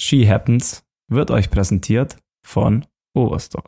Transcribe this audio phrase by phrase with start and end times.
[0.00, 3.64] She Happens wird euch präsentiert von Oberstdorf.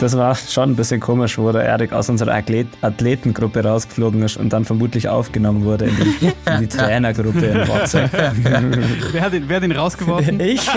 [0.00, 4.36] Das war schon ein bisschen komisch, wo der Erik aus unserer Athlet Athletengruppe rausgeflogen ist
[4.36, 8.12] und dann vermutlich aufgenommen wurde in die, in die Trainergruppe in WhatsApp.
[9.12, 10.40] wer, hat ihn, wer hat ihn rausgeworfen?
[10.40, 10.68] Ich?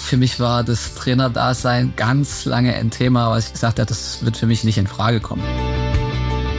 [0.00, 4.36] für mich war das Trainerdasein ganz lange ein Thema, was ich gesagt habe, das wird
[4.36, 5.42] für mich nicht in Frage kommen.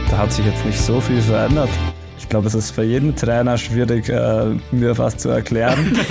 [0.10, 1.70] Da hat sich jetzt nicht so viel verändert.
[2.18, 5.98] Ich glaube, es ist für jeden Trainer schwierig, äh, mir was zu erklären.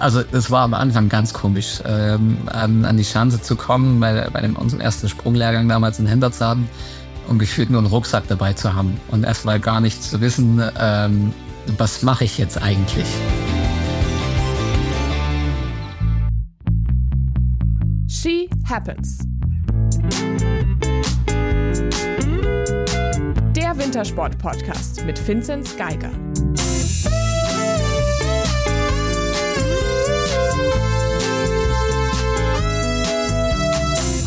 [0.00, 4.28] Also es war am Anfang ganz komisch, ähm, an, an, die Chance zu kommen, bei,
[4.32, 6.70] bei dem, unserem ersten Sprunglehrgang damals in Hendertshaden
[7.28, 11.34] und gefühlt nur einen Rucksack dabei zu haben und erstmal gar nicht zu wissen, ähm,
[11.76, 13.06] was mache ich jetzt eigentlich.
[18.70, 19.18] Happens.
[23.56, 26.12] Der Wintersport-Podcast mit Vinzenz Geiger.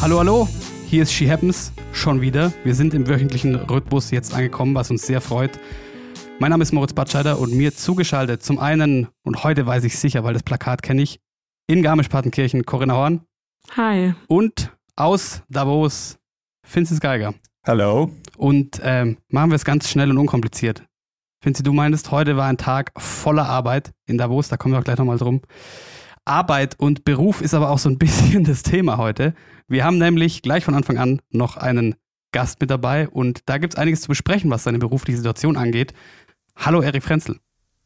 [0.02, 0.50] Hallo, hallo,
[0.88, 2.52] hier ist She Happens schon wieder.
[2.66, 5.58] Wir sind im wöchentlichen Rhythmus jetzt angekommen, was uns sehr freut.
[6.40, 10.26] Mein Name ist Moritz Batscheider und mir zugeschaltet zum einen, und heute weiß ich sicher,
[10.26, 11.22] weil das Plakat kenne ich,
[11.68, 13.22] in Garmisch-Partenkirchen Corinna Horn.
[13.76, 14.14] Hi.
[14.28, 16.20] Und aus Davos
[16.72, 17.34] Vincent Geiger.
[17.66, 18.12] Hallo.
[18.38, 20.84] Und ähm, machen wir es ganz schnell und unkompliziert.
[21.42, 24.84] Vinci, du meintest, heute war ein Tag voller Arbeit in Davos, da kommen wir auch
[24.84, 25.42] gleich nochmal drum.
[26.24, 29.34] Arbeit und Beruf ist aber auch so ein bisschen das Thema heute.
[29.68, 31.96] Wir haben nämlich gleich von Anfang an noch einen
[32.32, 35.94] Gast mit dabei und da gibt es einiges zu besprechen, was seine berufliche Situation angeht.
[36.56, 37.40] Hallo, Erik Frenzel.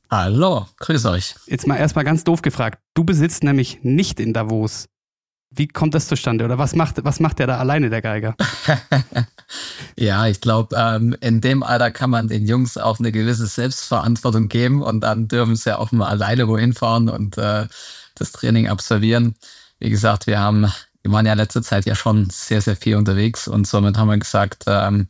[0.10, 1.36] Hallo, grüß euch.
[1.48, 2.82] Jetzt mal erstmal ganz doof gefragt.
[2.94, 4.88] Du besitzt nämlich nicht in Davos
[5.50, 8.36] wie kommt das zustande oder was macht, was macht der da alleine, der Geiger?
[9.96, 14.50] ja, ich glaube, ähm, in dem Alter kann man den Jungs auch eine gewisse Selbstverantwortung
[14.50, 17.68] geben und dann dürfen sie auch mal alleine wohin fahren und äh,
[18.16, 19.36] das Training absolvieren.
[19.80, 23.48] Wie gesagt, wir haben, wir waren ja letzte Zeit ja schon sehr, sehr viel unterwegs
[23.48, 25.08] und somit haben wir gesagt, ähm,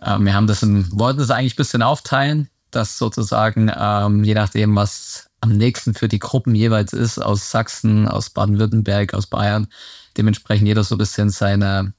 [0.00, 4.34] äh, wir haben das in, wollten das eigentlich ein bisschen aufteilen, dass sozusagen, ähm, je
[4.34, 9.68] nachdem, was am nächsten für die Gruppen jeweils ist, aus Sachsen, aus Baden-Württemberg, aus Bayern.
[10.16, 11.94] Dementsprechend jeder so ein bisschen seine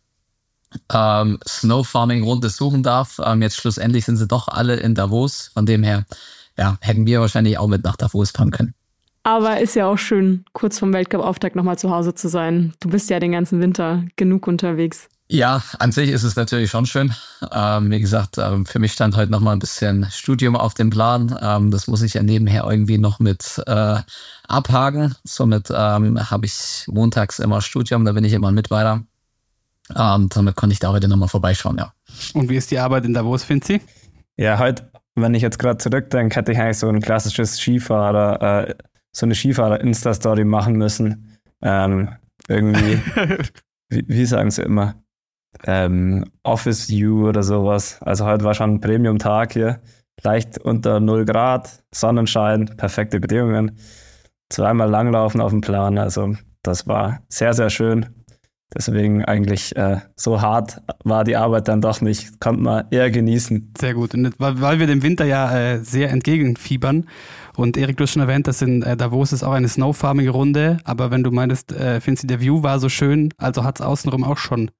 [0.93, 3.19] ähm, Snow-Farming-Runde suchen darf.
[3.23, 5.51] Ähm, jetzt schlussendlich sind sie doch alle in Davos.
[5.53, 6.05] Von dem her,
[6.57, 8.73] ja, hätten wir wahrscheinlich auch mit nach Davos fahren können.
[9.23, 12.73] Aber ist ja auch schön, kurz vom Weltcup-Auftakt nochmal zu Hause zu sein.
[12.79, 15.09] Du bist ja den ganzen Winter genug unterwegs.
[15.33, 17.13] Ja, an sich ist es natürlich schon schön.
[17.53, 20.89] Ähm, wie gesagt, ähm, für mich stand heute noch mal ein bisschen Studium auf dem
[20.89, 21.33] Plan.
[21.41, 23.99] Ähm, das muss ich ja nebenher irgendwie noch mit äh,
[24.49, 25.15] abhaken.
[25.23, 29.05] Somit ähm, habe ich montags immer Studium, da bin ich immer mit weiter.
[29.95, 31.93] Ähm, somit konnte ich da heute noch mal vorbeischauen, ja.
[32.33, 33.79] Und wie ist die Arbeit in Davos, Finzi?
[34.35, 38.75] Ja, heute, wenn ich jetzt gerade zurückdenke, hätte ich eigentlich so ein klassisches Skifahrer, äh,
[39.13, 41.39] so eine Skifahrer-Insta-Story machen müssen.
[41.61, 42.09] Ähm,
[42.49, 42.99] irgendwie,
[43.89, 44.95] wie, wie sagen sie immer?
[45.65, 48.01] Ähm, Office View oder sowas.
[48.01, 49.81] Also heute war schon ein Premium-Tag hier.
[50.23, 53.77] Leicht unter 0 Grad, Sonnenschein, perfekte Bedingungen.
[54.49, 55.97] Zweimal langlaufen auf dem Plan.
[55.97, 58.07] Also das war sehr, sehr schön.
[58.73, 62.39] Deswegen eigentlich äh, so hart war die Arbeit dann doch nicht.
[62.39, 63.73] Konnte man eher genießen.
[63.77, 64.13] Sehr gut.
[64.13, 67.07] Und weil wir dem Winter ja äh, sehr entgegenfiebern.
[67.57, 70.77] Und Erik, du hast schon erwähnt, dass in äh, Davos ist auch eine Snowfarming-Runde.
[70.85, 73.85] Aber wenn du meintest, äh, findest du, der View war so schön, also hat es
[73.85, 74.71] außenrum auch schon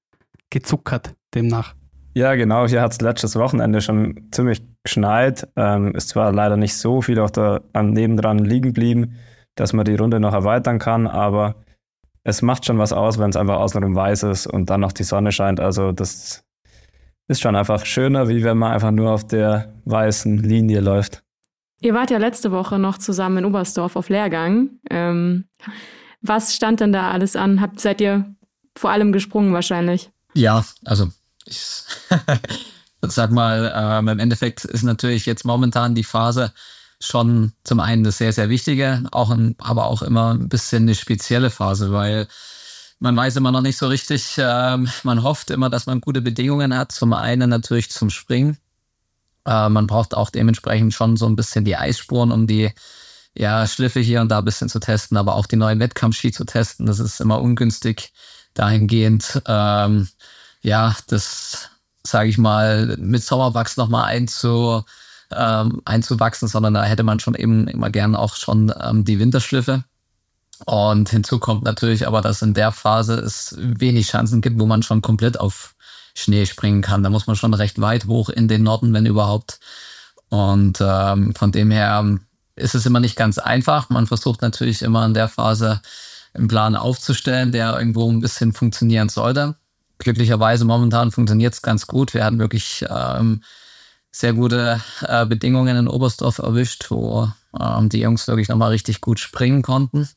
[0.51, 1.73] gezuckert, demnach.
[2.13, 2.67] Ja, genau.
[2.67, 5.47] Hier hat es letztes Wochenende schon ziemlich geschneit.
[5.55, 9.15] Ähm, ist zwar leider nicht so viel auch da am nebendran liegen geblieben,
[9.55, 11.55] dass man die Runde noch erweitern kann, aber
[12.23, 15.03] es macht schon was aus, wenn es einfach außenrum weiß ist und dann noch die
[15.03, 15.59] Sonne scheint.
[15.59, 16.43] Also das
[17.27, 21.23] ist schon einfach schöner, wie wenn man einfach nur auf der weißen Linie läuft.
[21.79, 24.69] Ihr wart ja letzte Woche noch zusammen in Oberstdorf auf Lehrgang.
[24.89, 25.45] Ähm,
[26.21, 27.59] was stand denn da alles an?
[27.59, 28.35] Habt, seid ihr
[28.77, 30.11] vor allem gesprungen wahrscheinlich?
[30.33, 31.09] Ja, also
[31.45, 31.61] ich
[33.01, 36.53] sag mal, ähm, im Endeffekt ist natürlich jetzt momentan die Phase
[36.99, 40.95] schon zum einen das sehr, sehr Wichtige, auch ein, aber auch immer ein bisschen eine
[40.95, 42.27] spezielle Phase, weil
[42.99, 46.75] man weiß immer noch nicht so richtig, ähm, man hofft immer, dass man gute Bedingungen
[46.77, 46.91] hat.
[46.91, 48.57] Zum einen natürlich zum Springen.
[49.45, 52.69] Äh, man braucht auch dementsprechend schon so ein bisschen die Eisspuren, um die
[53.33, 56.45] ja, Schliffe hier und da ein bisschen zu testen, aber auch die neuen Wettkampfski zu
[56.45, 56.85] testen.
[56.85, 58.13] Das ist immer ungünstig
[58.53, 60.07] dahingehend, ähm,
[60.61, 61.69] ja, das,
[62.03, 64.83] sage ich mal, mit Sommerwachs nochmal einzu,
[65.31, 69.83] ähm, einzuwachsen, sondern da hätte man schon eben immer gern auch schon ähm, die Winterschliffe.
[70.65, 74.83] Und hinzu kommt natürlich aber, dass in der Phase es wenig Chancen gibt, wo man
[74.83, 75.75] schon komplett auf
[76.13, 77.03] Schnee springen kann.
[77.03, 79.59] Da muss man schon recht weit hoch in den Norden, wenn überhaupt.
[80.29, 82.19] Und ähm, von dem her
[82.55, 83.89] ist es immer nicht ganz einfach.
[83.89, 85.81] Man versucht natürlich immer in der Phase
[86.33, 89.55] einen Plan aufzustellen, der irgendwo ein bisschen funktionieren sollte.
[89.97, 92.13] Glücklicherweise momentan funktioniert es ganz gut.
[92.13, 93.43] Wir hatten wirklich ähm,
[94.11, 99.19] sehr gute äh, Bedingungen in Oberstdorf erwischt, wo ähm, die Jungs wirklich nochmal richtig gut
[99.19, 100.09] springen konnten.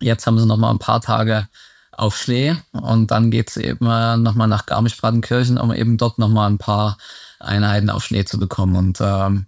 [0.00, 1.48] Jetzt haben sie nochmal ein paar Tage
[1.92, 6.50] auf Schlee und dann geht es eben äh, nochmal nach Garmisch-Partenkirchen, um eben dort nochmal
[6.50, 6.96] ein paar
[7.38, 8.76] Einheiten auf Schnee zu bekommen.
[8.76, 9.46] Und ähm,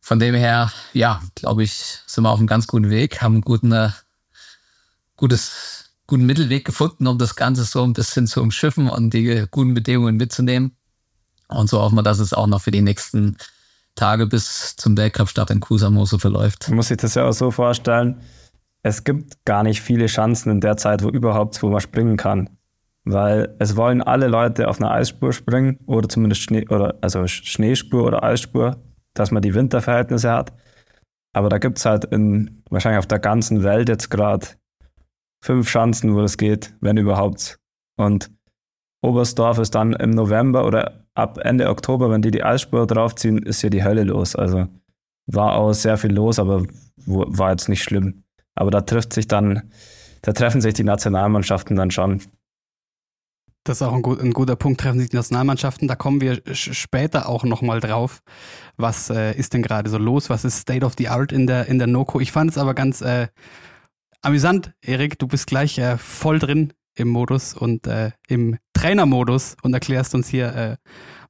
[0.00, 3.42] von dem her, ja, glaube ich, sind wir auf einem ganz guten Weg, haben einen
[3.42, 3.90] guten, äh,
[5.20, 9.74] gutes, guten Mittelweg gefunden, um das Ganze so ein bisschen zu umschiffen und die guten
[9.74, 10.72] Bedingungen mitzunehmen.
[11.48, 13.36] Und so hoffen wir, dass es auch noch für die nächsten
[13.94, 16.68] Tage bis zum Weltcup-Start in Kusamo so verläuft.
[16.68, 18.20] Man muss sich das ja auch so vorstellen,
[18.82, 22.48] es gibt gar nicht viele Chancen in der Zeit, wo überhaupt wo man springen kann.
[23.04, 28.04] Weil es wollen alle Leute auf einer Eisspur springen oder zumindest Schnee, oder also Schneespur
[28.04, 28.78] oder Eisspur,
[29.12, 30.52] dass man die Winterverhältnisse hat.
[31.34, 34.46] Aber da gibt es halt in wahrscheinlich auf der ganzen Welt jetzt gerade
[35.42, 37.58] fünf Chancen, wo das geht, wenn überhaupt.
[37.96, 38.30] Und
[39.02, 43.60] Oberstdorf ist dann im November oder ab Ende Oktober, wenn die die Eisspur draufziehen, ist
[43.60, 44.36] hier die Hölle los.
[44.36, 44.66] Also
[45.26, 46.64] war auch sehr viel los, aber
[47.06, 48.24] war jetzt nicht schlimm.
[48.54, 49.70] Aber da trifft sich dann,
[50.22, 52.20] da treffen sich die Nationalmannschaften dann schon.
[53.64, 55.86] Das ist auch ein, gut, ein, guter Punkt, treffen sich die Nationalmannschaften.
[55.86, 58.22] Da kommen wir später auch nochmal drauf.
[58.78, 60.30] Was äh, ist denn gerade so los?
[60.30, 62.20] Was ist State of the Art in der, in der NOCO?
[62.20, 63.28] Ich fand es aber ganz äh,
[64.22, 65.18] amüsant, Erik.
[65.18, 70.28] Du bist gleich äh, voll drin im Modus und äh, im Trainermodus und erklärst uns
[70.28, 70.76] hier, äh,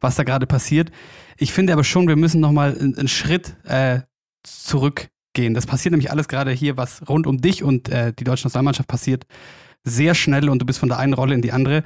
[0.01, 0.91] was da gerade passiert.
[1.37, 4.01] Ich finde aber schon, wir müssen nochmal einen, Schritt äh,
[4.43, 5.55] zurückgehen.
[5.55, 8.89] Das passiert nämlich alles gerade hier, was rund um dich und äh, die deutsche Nationalmannschaft
[8.89, 9.27] passiert,
[9.85, 11.85] sehr schnell und du bist von der einen Rolle in die andere.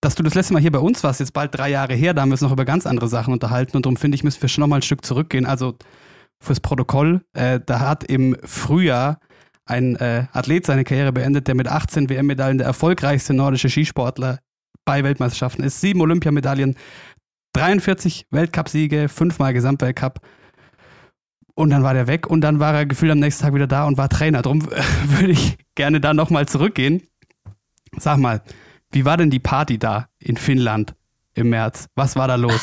[0.00, 2.22] Dass du das letzte Mal hier bei uns warst, jetzt bald drei Jahre her, da
[2.22, 4.48] haben wir uns noch über ganz andere Sachen unterhalten und darum finde ich, müssen wir
[4.48, 5.46] schon nochmal ein Stück zurückgehen.
[5.46, 5.76] Also
[6.38, 9.20] fürs Protokoll, äh, da hat im Frühjahr
[9.66, 14.38] ein äh, Athlet seine Karriere beendet, der mit 18 WM-Medaillen der erfolgreichste nordische Skisportler
[14.84, 15.80] bei Weltmeisterschaften ist.
[15.80, 16.76] Sieben Olympiamedaillen,
[17.52, 20.20] 43 Weltcupsiege, fünfmal Gesamtweltcup.
[21.54, 23.86] Und dann war der weg und dann war er gefühlt am nächsten Tag wieder da
[23.86, 24.42] und war Trainer.
[24.42, 24.66] Darum
[25.04, 27.02] würde ich gerne da nochmal zurückgehen.
[27.98, 28.42] Sag mal,
[28.92, 30.94] wie war denn die Party da in Finnland
[31.34, 31.88] im März?
[31.94, 32.60] Was war da los?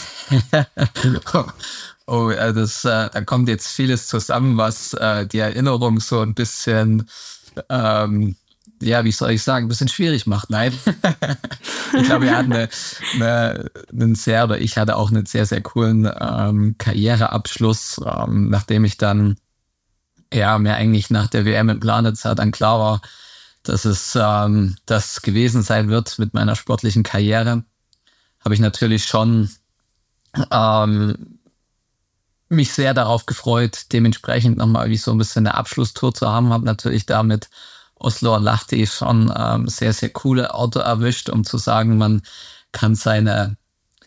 [2.06, 6.34] Oh, äh, das, äh, da kommt jetzt vieles zusammen, was äh, die Erinnerung so ein
[6.34, 7.08] bisschen,
[7.70, 8.36] ähm,
[8.82, 10.50] ja, wie soll ich sagen, ein bisschen schwierig macht.
[10.50, 10.74] Nein.
[11.98, 12.70] ich glaube, wir hatten eine,
[13.14, 18.84] eine, einen sehr, oder ich hatte auch einen sehr, sehr coolen ähm, Karriereabschluss, ähm, nachdem
[18.84, 19.38] ich dann,
[20.34, 23.02] ja, mir eigentlich nach der WM in Planitz dann klar war,
[23.64, 27.64] dass es ähm, das gewesen sein wird mit meiner sportlichen Karriere,
[28.44, 29.50] habe ich natürlich schon
[30.52, 31.33] ähm,
[32.54, 36.54] mich sehr darauf gefreut, dementsprechend nochmal wie so ein bisschen eine Abschlusstour zu haben.
[36.54, 37.50] Habe natürlich damit
[37.96, 42.22] Oslo und Lahti schon ähm, sehr, sehr coole Auto erwischt, um zu sagen, man
[42.72, 43.58] kann seine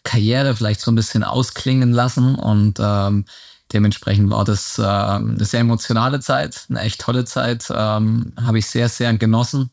[0.05, 3.25] Karriere vielleicht so ein bisschen ausklingen lassen und ähm,
[3.73, 8.67] dementsprechend war das äh, eine sehr emotionale Zeit, eine echt tolle Zeit, ähm, habe ich
[8.67, 9.71] sehr, sehr genossen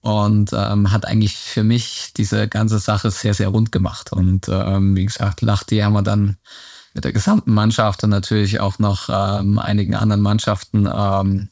[0.00, 4.12] und ähm, hat eigentlich für mich diese ganze Sache sehr, sehr rund gemacht.
[4.12, 6.36] Und ähm, wie gesagt, Lahti haben wir dann
[6.94, 11.48] mit der gesamten Mannschaft und natürlich auch noch ähm, einigen anderen Mannschaften ähm,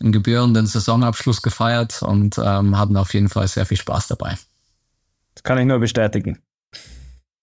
[0.00, 4.36] einen gebührenden Saisonabschluss gefeiert und ähm, hatten auf jeden Fall sehr viel Spaß dabei.
[5.34, 6.40] Das kann ich nur bestätigen.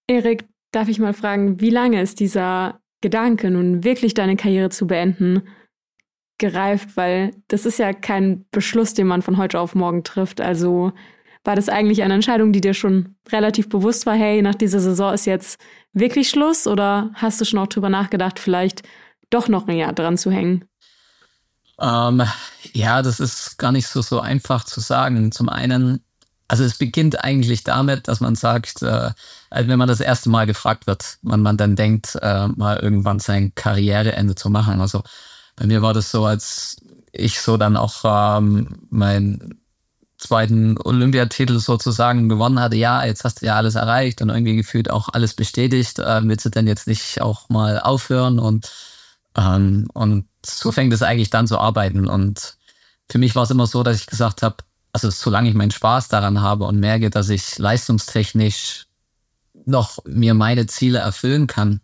[0.08, 4.88] Erik, darf ich mal fragen, wie lange ist dieser Gedanke, nun wirklich deine Karriere zu
[4.88, 5.44] beenden,
[6.38, 6.98] gereift?
[6.98, 10.42] Weil das ist ja kein Beschluss, den man von heute auf morgen trifft.
[10.42, 10.92] Also
[11.44, 15.14] war das eigentlich eine Entscheidung, die dir schon relativ bewusst war, hey, nach dieser Saison
[15.14, 15.60] ist jetzt
[15.94, 16.68] wirklich Schluss?
[16.68, 18.84] Oder hast du schon auch drüber nachgedacht, vielleicht
[19.30, 20.66] doch noch ein Jahr dran zu hängen?
[21.80, 22.22] Ähm,
[22.74, 25.32] ja, das ist gar nicht so, so einfach zu sagen.
[25.32, 26.04] Zum einen,
[26.48, 29.10] also es beginnt eigentlich damit, dass man sagt, äh,
[29.50, 33.20] also wenn man das erste Mal gefragt wird, man, man dann denkt, äh, mal irgendwann
[33.20, 34.80] sein Karriereende zu machen.
[34.80, 35.02] Also
[35.56, 36.78] bei mir war das so, als
[37.12, 39.61] ich so dann auch ähm, mein
[40.22, 44.90] zweiten Olympiatitel sozusagen gewonnen hatte, ja, jetzt hast du ja alles erreicht und irgendwie gefühlt
[44.90, 48.40] auch alles bestätigt, äh, willst du denn jetzt nicht auch mal aufhören?
[48.40, 48.72] Und
[49.38, 52.08] ähm, und so fängt es eigentlich dann zu arbeiten.
[52.08, 52.58] Und
[53.10, 54.58] für mich war es immer so, dass ich gesagt habe,
[54.94, 58.88] also solange ich meinen Spaß daran habe und merke, dass ich leistungstechnisch
[59.66, 61.82] noch mir meine Ziele erfüllen kann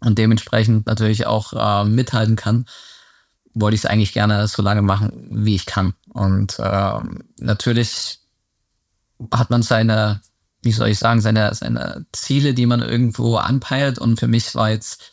[0.00, 2.66] und dementsprechend natürlich auch äh, mithalten kann,
[3.54, 5.94] wollte ich es eigentlich gerne so lange machen, wie ich kann.
[6.12, 6.98] Und äh,
[7.38, 8.20] natürlich
[9.32, 10.20] hat man seine,
[10.62, 13.98] wie soll ich sagen, seine, seine Ziele, die man irgendwo anpeilt.
[13.98, 15.12] Und für mich war jetzt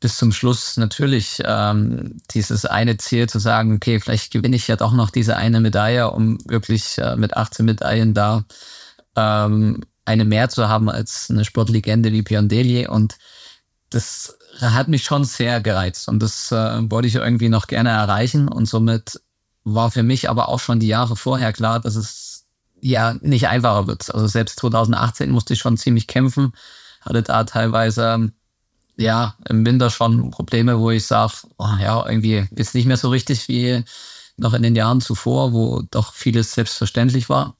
[0.00, 4.76] bis zum Schluss natürlich ähm, dieses eine Ziel zu sagen, okay, vielleicht gewinne ich ja
[4.76, 8.44] doch noch diese eine Medaille, um wirklich äh, mit 18 Medaillen da
[9.16, 12.88] ähm, eine mehr zu haben als eine Sportlegende wie Piondeli.
[12.88, 13.16] Und
[13.90, 18.48] das hat mich schon sehr gereizt und das äh, wollte ich irgendwie noch gerne erreichen
[18.48, 19.20] und somit
[19.64, 22.46] war für mich aber auch schon die Jahre vorher klar, dass es
[22.80, 24.12] ja nicht einfacher wird.
[24.14, 26.52] Also selbst 2018 musste ich schon ziemlich kämpfen,
[27.02, 28.32] hatte da teilweise
[28.96, 33.10] ja im Winter schon Probleme, wo ich sage, oh, ja irgendwie ist nicht mehr so
[33.10, 33.84] richtig wie
[34.36, 37.56] noch in den Jahren zuvor, wo doch vieles selbstverständlich war.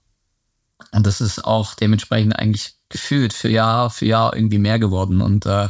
[0.92, 5.46] Und das ist auch dementsprechend eigentlich gefühlt für Jahr für Jahr irgendwie mehr geworden und
[5.46, 5.68] äh,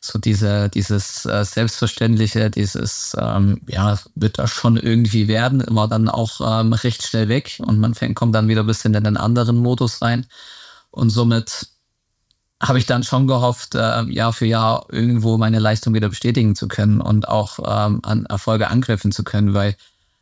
[0.00, 6.08] so diese, dieses äh, Selbstverständliche, dieses, ähm, ja, wird da schon irgendwie werden, war dann
[6.08, 9.18] auch ähm, recht schnell weg und man fängt, kommt dann wieder ein bisschen in den
[9.18, 10.26] anderen Modus rein.
[10.90, 11.68] Und somit
[12.62, 16.66] habe ich dann schon gehofft, äh, Jahr für Jahr irgendwo meine Leistung wieder bestätigen zu
[16.66, 19.76] können und auch ähm, an Erfolge angreifen zu können, weil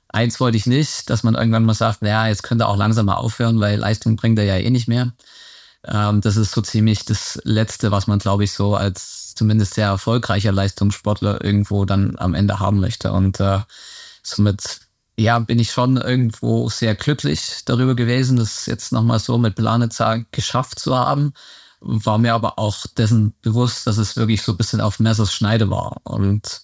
[0.09, 3.15] eins wollte ich nicht, dass man irgendwann mal sagt, naja, jetzt könnte auch langsam mal
[3.15, 5.13] aufhören, weil Leistung bringt er ja eh nicht mehr.
[5.85, 9.87] Ähm, das ist so ziemlich das Letzte, was man, glaube ich, so als zumindest sehr
[9.87, 13.13] erfolgreicher Leistungssportler irgendwo dann am Ende haben möchte.
[13.13, 13.61] Und äh,
[14.23, 14.81] somit
[15.19, 20.25] ja, bin ich schon irgendwo sehr glücklich darüber gewesen, das jetzt nochmal so mit Planitzer
[20.31, 21.33] geschafft zu haben.
[21.81, 25.71] War mir aber auch dessen bewusst, dass es wirklich so ein bisschen auf Messers Schneide
[25.71, 26.01] war.
[26.05, 26.63] Und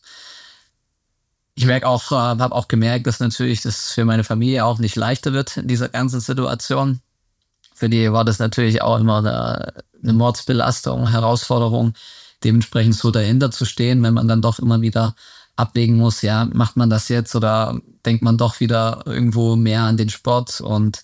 [1.56, 4.97] ich merke auch, äh, habe auch gemerkt, dass natürlich das für meine Familie auch nicht
[4.97, 7.00] leichter wird in dieser ganzen Situation.
[7.75, 11.95] Für die war das natürlich auch immer eine, Mordsbelastung, Herausforderung,
[12.45, 15.16] dementsprechend so dahinter zu stehen, wenn man dann doch immer wieder
[15.57, 19.97] abwägen muss, ja, macht man das jetzt oder denkt man doch wieder irgendwo mehr an
[19.97, 20.61] den Sport?
[20.61, 21.02] Und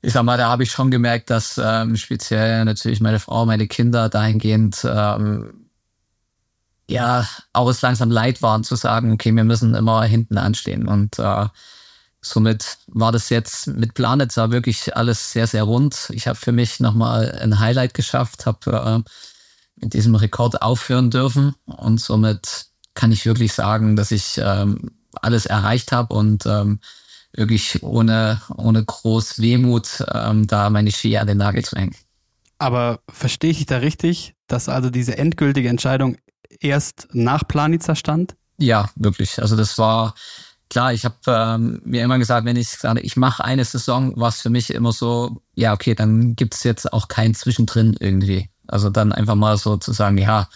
[0.00, 3.66] ich sag mal, da habe ich schon gemerkt, dass ähm, speziell natürlich meine Frau, meine
[3.66, 5.66] Kinder dahingehend ähm,
[6.88, 10.86] ja auch es langsam leid waren zu sagen, okay, wir müssen immer hinten anstehen.
[10.86, 11.46] Und äh,
[12.24, 16.08] Somit war das jetzt mit Planetza wirklich alles sehr, sehr rund.
[16.10, 19.10] Ich habe für mich nochmal ein Highlight geschafft, habe äh,
[19.76, 25.46] mit diesem Rekord aufhören dürfen und somit kann ich wirklich sagen, dass ich ähm, alles
[25.46, 26.80] erreicht habe und ähm,
[27.32, 31.94] wirklich ohne, ohne groß Wehmut ähm, da meine Ski an den Nagel zu hängen.
[32.58, 36.16] Aber verstehe ich da richtig, dass also diese endgültige Entscheidung
[36.60, 38.36] erst nach Planitza stand?
[38.58, 39.40] Ja, wirklich.
[39.42, 40.14] Also das war
[40.74, 44.30] klar, ich habe ähm, mir immer gesagt, wenn ich sage, ich mache eine Saison, war
[44.30, 48.50] es für mich immer so, ja, okay, dann gibt es jetzt auch kein Zwischendrin irgendwie.
[48.66, 50.48] Also dann einfach mal so zu sagen, ja,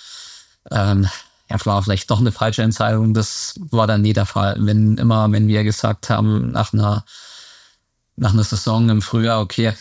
[0.72, 1.06] ähm,
[1.48, 3.14] ja, war vielleicht doch eine falsche Entscheidung.
[3.14, 4.56] Das war dann nie der Fall.
[4.58, 7.04] Wenn immer, wenn wir gesagt haben, nach einer,
[8.16, 9.72] nach einer Saison im Frühjahr, okay,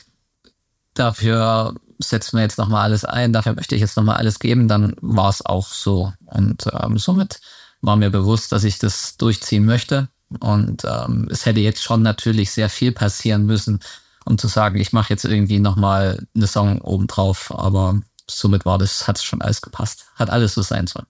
[0.93, 4.93] dafür setzen wir jetzt nochmal alles ein, dafür möchte ich jetzt nochmal alles geben, dann
[5.01, 6.13] war es auch so.
[6.25, 7.41] Und ähm, somit
[7.81, 10.09] war mir bewusst, dass ich das durchziehen möchte.
[10.39, 13.79] Und ähm, es hätte jetzt schon natürlich sehr viel passieren müssen,
[14.25, 17.51] um zu sagen, ich mache jetzt irgendwie nochmal eine Song obendrauf.
[17.57, 20.05] Aber somit war das, hat es schon alles gepasst.
[20.15, 21.07] Hat alles so sein sollen.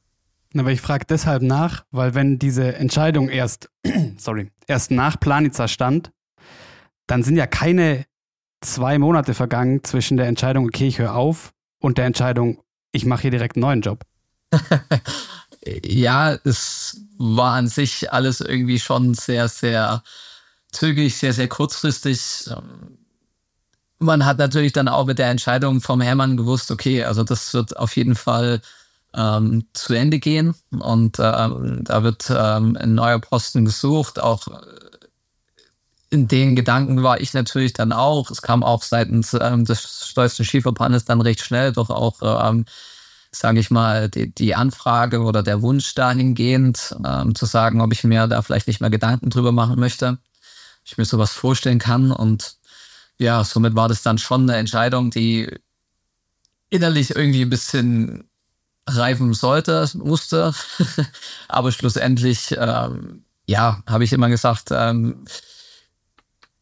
[0.57, 3.69] Aber ich frage deshalb nach, weil wenn diese Entscheidung erst,
[4.17, 6.11] sorry, erst nach Planitzer stand,
[7.05, 8.05] dann sind ja keine
[8.61, 12.59] zwei Monate vergangen zwischen der Entscheidung, okay, ich höre auf, und der Entscheidung,
[12.91, 14.03] ich mache hier direkt einen neuen Job.
[15.85, 20.03] ja, es war an sich alles irgendwie schon sehr, sehr
[20.71, 22.49] zügig, sehr, sehr kurzfristig.
[23.99, 27.77] Man hat natürlich dann auch mit der Entscheidung vom Hermann gewusst, okay, also das wird
[27.77, 28.61] auf jeden Fall
[29.15, 34.19] ähm, zu Ende gehen und ähm, da wird ähm, ein neuer Posten gesucht.
[34.19, 34.47] Auch
[36.09, 38.29] in den Gedanken war ich natürlich dann auch.
[38.29, 42.65] Es kam auch seitens ähm, des Stolzen Skiverbandes dann recht schnell doch auch ähm,
[43.37, 48.03] sage ich mal, die, die Anfrage oder der Wunsch dahingehend, ähm, zu sagen, ob ich
[48.03, 50.17] mir da vielleicht nicht mehr Gedanken drüber machen möchte,
[50.83, 52.11] ich mir sowas vorstellen kann.
[52.11, 52.57] Und
[53.17, 55.49] ja, somit war das dann schon eine Entscheidung, die
[56.69, 58.29] innerlich irgendwie ein bisschen
[58.87, 60.53] reifen sollte, musste.
[61.47, 65.25] Aber schlussendlich, ähm, ja, habe ich immer gesagt, ähm,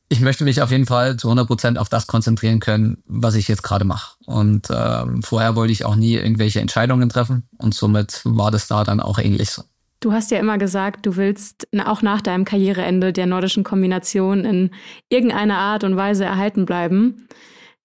[0.08, 3.48] ich möchte mich auf jeden Fall zu 100 Prozent auf das konzentrieren können, was ich
[3.48, 4.18] jetzt gerade mache.
[4.26, 8.84] Und ähm, vorher wollte ich auch nie irgendwelche Entscheidungen treffen und somit war das da
[8.84, 9.64] dann auch ähnlich so.
[10.00, 14.72] Du hast ja immer gesagt, du willst auch nach deinem Karriereende der nordischen Kombination in
[15.10, 17.28] irgendeiner Art und Weise erhalten bleiben.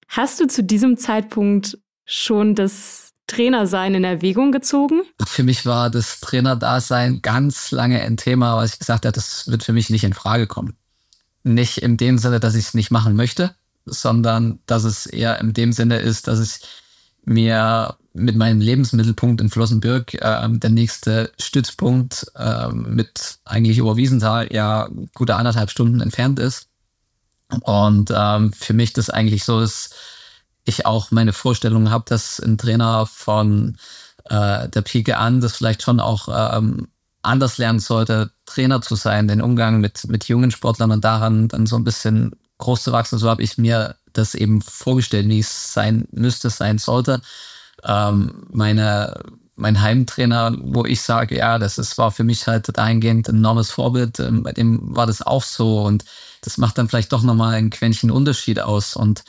[0.09, 5.03] Hast du zu diesem Zeitpunkt schon das Trainersein in Erwägung gezogen?
[5.25, 9.63] Für mich war das Trainerdasein ganz lange ein Thema, was ich gesagt habe, das wird
[9.63, 10.77] für mich nicht in Frage kommen.
[11.43, 13.55] Nicht in dem Sinne, dass ich es nicht machen möchte,
[13.87, 16.61] sondern dass es eher in dem Sinne ist, dass ich
[17.25, 24.53] mir mit meinem Lebensmittelpunkt in Flossenbürg äh, der nächste Stützpunkt äh, mit eigentlich über Wiesenthal
[24.53, 26.69] ja gute anderthalb Stunden entfernt ist.
[27.63, 29.95] Und ähm, für mich das eigentlich so ist,
[30.65, 33.77] ich auch meine Vorstellung habe, dass ein Trainer von
[34.25, 36.89] äh, der Pike an das vielleicht schon auch ähm,
[37.23, 41.67] anders lernen sollte, Trainer zu sein, den Umgang mit, mit jungen Sportlern und daran dann
[41.67, 43.19] so ein bisschen groß zu wachsen.
[43.19, 47.21] So habe ich mir das eben vorgestellt, wie es sein müsste, sein sollte.
[47.85, 49.15] Ähm, meine,
[49.57, 53.71] mein Heimtrainer, wo ich sage, ja, das ist, war für mich halt dahingehend ein enormes
[53.71, 56.05] Vorbild, ähm, bei dem war das auch so und
[56.43, 59.23] das macht dann vielleicht doch nochmal ein Quäntchen Unterschied aus und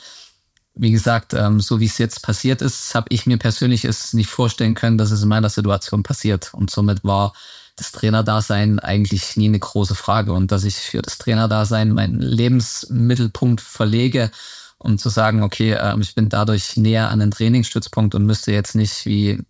[0.74, 4.30] wie gesagt, ähm, so wie es jetzt passiert ist, habe ich mir persönlich es nicht
[4.30, 6.54] vorstellen können, dass es in meiner Situation passiert.
[6.54, 7.34] Und somit war
[7.76, 10.32] das Trainerdasein eigentlich nie eine große Frage.
[10.32, 14.30] Und dass ich für das Trainerdasein meinen Lebensmittelpunkt verlege,
[14.78, 18.74] um zu sagen, okay, äh, ich bin dadurch näher an den Trainingsstützpunkt und müsste jetzt
[18.74, 19.40] nicht wie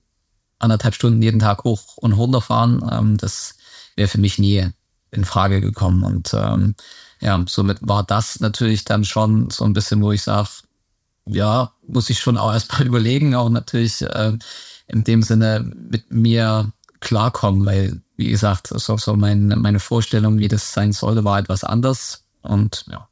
[0.58, 3.56] anderthalb Stunden jeden Tag hoch und runter fahren, ähm, das
[3.96, 4.68] wäre für mich nie
[5.10, 6.04] in Frage gekommen.
[6.04, 6.74] Und ähm,
[7.20, 10.48] ja, somit war das natürlich dann schon so ein bisschen, wo ich sage,
[11.26, 14.36] ja, muss ich schon auch erstmal überlegen, auch natürlich äh,
[14.86, 20.48] in dem Sinne mit mir klarkommen, weil, wie gesagt, so, so mein, meine Vorstellung, wie
[20.48, 22.24] das sein sollte, war etwas anders.
[22.42, 23.08] Und ja.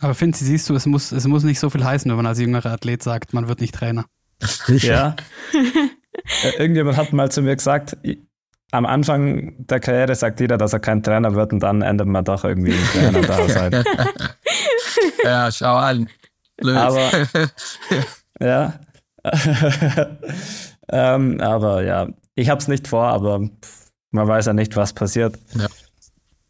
[0.00, 2.40] Aber Finzi, siehst du, es muss, es muss nicht so viel heißen, wenn man als
[2.40, 4.06] jüngerer Athlet sagt, man wird nicht Trainer.
[4.68, 5.16] Ja.
[6.42, 7.96] Äh, irgendjemand hat mal zu mir gesagt,
[8.72, 12.24] am Anfang der Karriere sagt jeder, dass er kein Trainer wird und dann endet man
[12.24, 13.84] doch irgendwie ein Trainer da sein.
[15.24, 16.08] ja, schau an.
[16.56, 16.76] Blöd.
[16.76, 17.10] Aber
[18.40, 18.80] ja.
[20.88, 23.48] ähm, aber ja, ich habe es nicht vor, aber
[24.10, 25.38] man weiß ja nicht, was passiert.
[25.54, 25.66] Ja.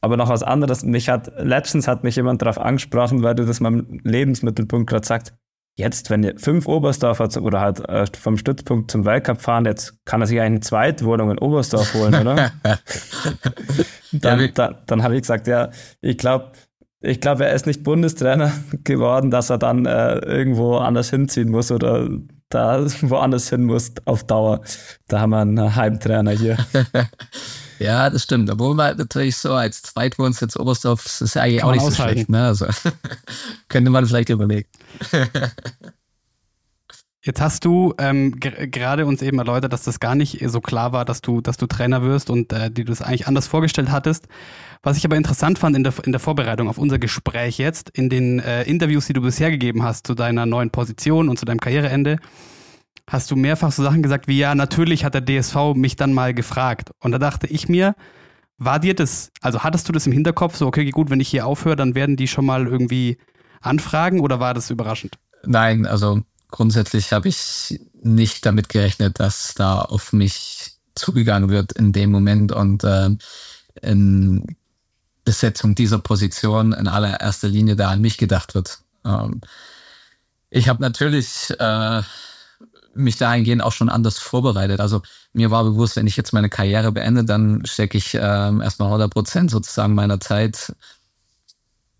[0.00, 0.82] Aber noch was anderes.
[0.82, 5.06] Mich hat letztens hat mich jemand darauf angesprochen, weil du das mal im Lebensmittelpunkt gerade
[5.06, 5.34] sagst.
[5.76, 10.20] Jetzt, wenn ihr fünf Oberstdorfer oder halt äh, vom Stützpunkt zum Weltcup fahren, jetzt kann
[10.20, 12.50] er sich eine Zweitwohnung in Oberstdorf holen, oder?
[14.12, 15.70] dann, dann, dann habe ich gesagt, ja,
[16.00, 16.52] ich glaube,
[17.00, 18.52] ich glaube, er ist nicht Bundestrainer
[18.84, 22.08] geworden, dass er dann äh, irgendwo anders hinziehen muss oder
[22.50, 24.60] da woanders hin muss auf Dauer.
[25.08, 26.58] Da haben wir einen Heimtrainer hier.
[27.78, 28.50] ja, das stimmt.
[28.50, 31.90] Obwohl man natürlich so als Zweitwohnsitz jetzt Oberstdorf, das ist ja eigentlich auch nicht so
[31.92, 32.28] schlecht.
[32.28, 32.46] Ne?
[32.46, 32.66] Also,
[33.68, 34.68] könnte man vielleicht überlegen.
[37.22, 41.04] Jetzt hast du ähm, gerade uns eben erläutert, dass das gar nicht so klar war,
[41.04, 44.26] dass du, dass du Trainer wirst und äh, die du es eigentlich anders vorgestellt hattest.
[44.82, 48.08] Was ich aber interessant fand in der, in der Vorbereitung auf unser Gespräch jetzt, in
[48.08, 51.60] den äh, Interviews, die du bisher gegeben hast zu deiner neuen Position und zu deinem
[51.60, 52.18] Karriereende,
[53.06, 56.32] hast du mehrfach so Sachen gesagt wie, ja, natürlich hat der DSV mich dann mal
[56.32, 56.92] gefragt.
[57.00, 57.94] Und da dachte ich mir,
[58.56, 61.46] war dir das, also hattest du das im Hinterkopf, so, okay, gut, wenn ich hier
[61.46, 63.18] aufhöre, dann werden die schon mal irgendwie
[63.60, 65.18] anfragen oder war das überraschend?
[65.44, 71.92] Nein, also grundsätzlich habe ich nicht damit gerechnet, dass da auf mich zugegangen wird in
[71.92, 73.10] dem Moment und äh,
[73.82, 74.44] in
[75.30, 78.80] Besetzung dieser Position in allererster Linie da an mich gedacht wird.
[79.04, 79.40] Ähm,
[80.50, 82.02] ich habe natürlich äh,
[82.94, 84.80] mich dahingehend auch schon anders vorbereitet.
[84.80, 88.88] Also mir war bewusst, wenn ich jetzt meine Karriere beende, dann stecke ich ähm, erstmal
[88.88, 90.74] 100 Prozent sozusagen meiner Zeit,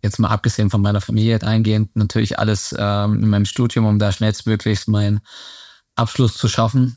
[0.03, 4.11] jetzt mal abgesehen von meiner Familie eingehend, natürlich alles ähm, in meinem Studium, um da
[4.11, 5.21] schnellstmöglichst meinen
[5.95, 6.97] Abschluss zu schaffen.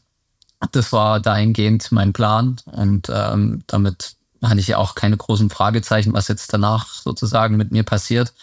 [0.71, 6.13] Das war dahingehend mein Plan und ähm, damit hatte ich ja auch keine großen Fragezeichen,
[6.13, 8.33] was jetzt danach sozusagen mit mir passiert.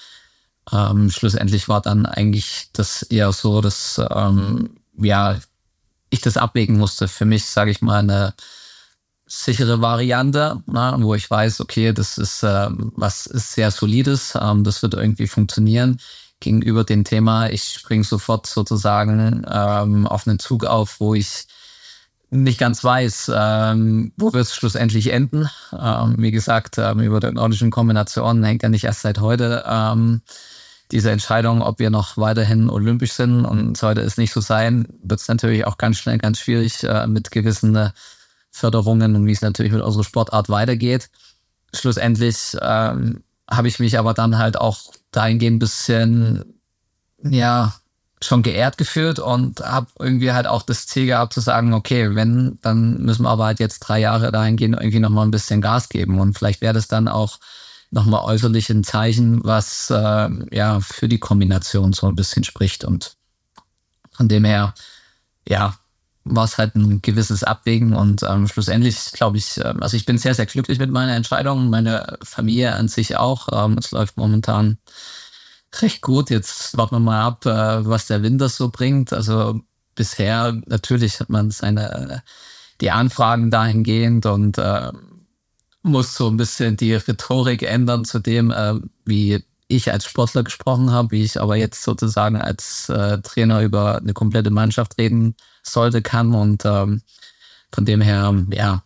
[0.72, 5.38] Ähm, schlussendlich war dann eigentlich das eher so, dass ähm, ja
[6.10, 7.08] ich das abwägen musste.
[7.08, 8.34] Für mich, sage ich mal, eine
[9.26, 14.64] sichere Variante, na, wo ich weiß, okay, das ist äh, was ist sehr solides, ähm,
[14.64, 16.00] das wird irgendwie funktionieren.
[16.40, 21.46] Gegenüber dem Thema, ich springe sofort sozusagen ähm, auf einen Zug auf, wo ich
[22.30, 25.48] nicht ganz weiß, ähm, wo wird es schlussendlich enden.
[25.72, 30.22] Ähm, wie gesagt, ähm, über die nordischen Kombinationen hängt ja nicht erst seit heute ähm,
[30.92, 33.44] diese Entscheidung, ob wir noch weiterhin olympisch sind.
[33.44, 37.06] Und sollte es nicht so sein, wird es natürlich auch ganz schnell ganz schwierig äh,
[37.06, 37.90] mit gewissen äh,
[38.50, 41.10] Förderungen und wie es natürlich mit unserer Sportart weitergeht.
[41.72, 46.44] Schlussendlich ähm, habe ich mich aber dann halt auch dahingehend ein bisschen,
[47.22, 47.74] ja,
[48.22, 52.58] schon geehrt gefühlt und habe irgendwie halt auch das Ziel gehabt zu sagen, okay, wenn,
[52.62, 56.20] dann müssen wir aber halt jetzt drei Jahre dahingehend irgendwie nochmal ein bisschen Gas geben.
[56.20, 57.38] Und vielleicht wäre das dann auch
[57.90, 62.84] nochmal äußerlich ein Zeichen, was äh, ja für die Kombination so ein bisschen spricht.
[62.84, 63.16] Und
[64.12, 64.74] von dem her,
[65.48, 65.74] ja,
[66.24, 67.94] war es halt ein gewisses Abwägen.
[67.94, 71.70] Und ähm, schlussendlich glaube ich, äh, also ich bin sehr, sehr glücklich mit meiner Entscheidung,
[71.70, 73.48] meine Familie an sich auch.
[73.50, 74.78] Ähm, es läuft momentan
[75.80, 76.30] recht gut.
[76.30, 79.12] Jetzt warten wir mal ab, äh, was der Winter so bringt.
[79.12, 79.60] Also
[79.94, 82.22] bisher natürlich hat man seine
[82.80, 84.90] die Anfragen dahingehend und äh,
[85.82, 90.90] muss so ein bisschen die Rhetorik ändern zu dem, äh, wie ich als Sportler gesprochen
[90.90, 96.02] habe, wie ich aber jetzt sozusagen als äh, Trainer über eine komplette Mannschaft reden sollte,
[96.02, 96.34] kann.
[96.34, 97.02] Und ähm,
[97.72, 98.82] von dem her, ja,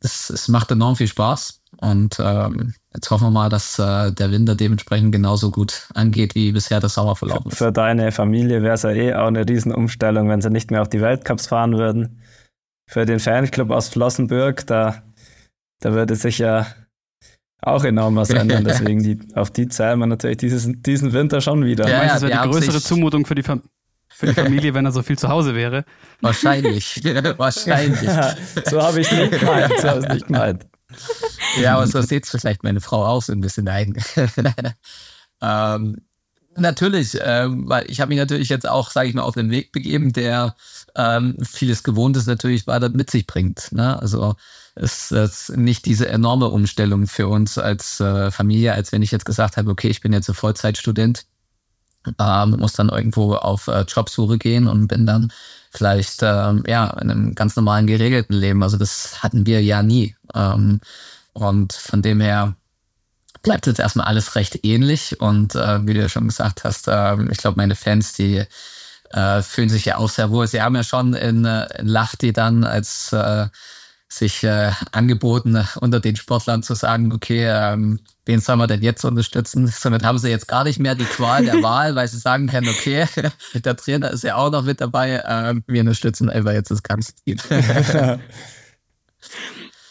[0.00, 1.60] es, es macht enorm viel Spaß.
[1.78, 6.52] Und ähm, jetzt hoffen wir mal, dass äh, der Winter dementsprechend genauso gut angeht, wie
[6.52, 7.58] bisher der Sommer verlaufen ist.
[7.58, 10.88] Für deine Familie wäre es ja eh auch eine Riesenumstellung, wenn sie nicht mehr auf
[10.88, 12.22] die Weltcups fahren würden.
[12.88, 15.02] Für den Fanclub aus Flossenbürg, da,
[15.80, 16.66] da würde sich ja
[17.62, 18.64] auch enorm was ändern.
[18.66, 21.88] Deswegen die, auf die zahlen wir natürlich dieses, diesen Winter schon wieder.
[21.88, 23.62] Ja, ja, das wäre die größere Zumutung für die, Fam
[24.08, 25.84] für die Familie, wenn er so viel zu Hause wäre.
[26.20, 27.00] Wahrscheinlich.
[27.36, 28.10] Wahrscheinlich.
[28.66, 29.72] So habe ich es nicht gemeint.
[29.78, 30.66] So habe ich nicht gemeint.
[31.60, 33.96] Ja, aber so sieht vielleicht meine Frau auch so ein bisschen ein.
[35.42, 35.96] ähm,
[36.56, 39.72] natürlich, ähm, weil ich habe mich natürlich jetzt auch, sage ich mal, auf den Weg
[39.72, 40.54] begeben, der
[40.96, 43.72] ähm, vieles Gewohntes natürlich weiter mit sich bringt.
[43.72, 44.00] Ne?
[44.00, 44.34] Also
[44.74, 49.24] es ist nicht diese enorme Umstellung für uns als äh, Familie, als wenn ich jetzt
[49.24, 51.26] gesagt habe, okay, ich bin jetzt ein Vollzeitstudent,
[52.18, 55.32] ähm, muss dann irgendwo auf äh, Jobsuche gehen und bin dann
[55.70, 58.62] vielleicht ähm, ja in einem ganz normalen geregelten Leben.
[58.62, 60.16] Also das hatten wir ja nie.
[60.34, 60.80] Ähm,
[61.32, 62.54] und von dem her
[63.42, 65.20] bleibt jetzt erstmal alles recht ähnlich.
[65.20, 68.44] Und äh, wie du ja schon gesagt hast, äh, ich glaube, meine Fans, die
[69.10, 70.46] äh, fühlen sich ja auch sehr wohl.
[70.46, 73.46] Sie haben ja schon in, äh, in Lachti dann als äh,
[74.12, 79.04] sich äh, angeboten, unter den Sportlern zu sagen, okay, ähm, wen soll man denn jetzt
[79.04, 79.68] unterstützen?
[79.68, 82.68] Somit haben sie jetzt gar nicht mehr die Qual der Wahl, weil sie sagen können,
[82.68, 83.06] okay,
[83.54, 87.12] der Trainer ist ja auch noch mit dabei, ähm, wir unterstützen einfach jetzt das ganze
[87.24, 87.38] Team.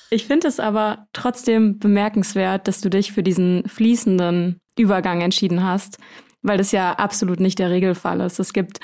[0.10, 5.98] ich finde es aber trotzdem bemerkenswert, dass du dich für diesen fließenden Übergang entschieden hast,
[6.42, 8.40] weil das ja absolut nicht der Regelfall ist.
[8.40, 8.82] Es gibt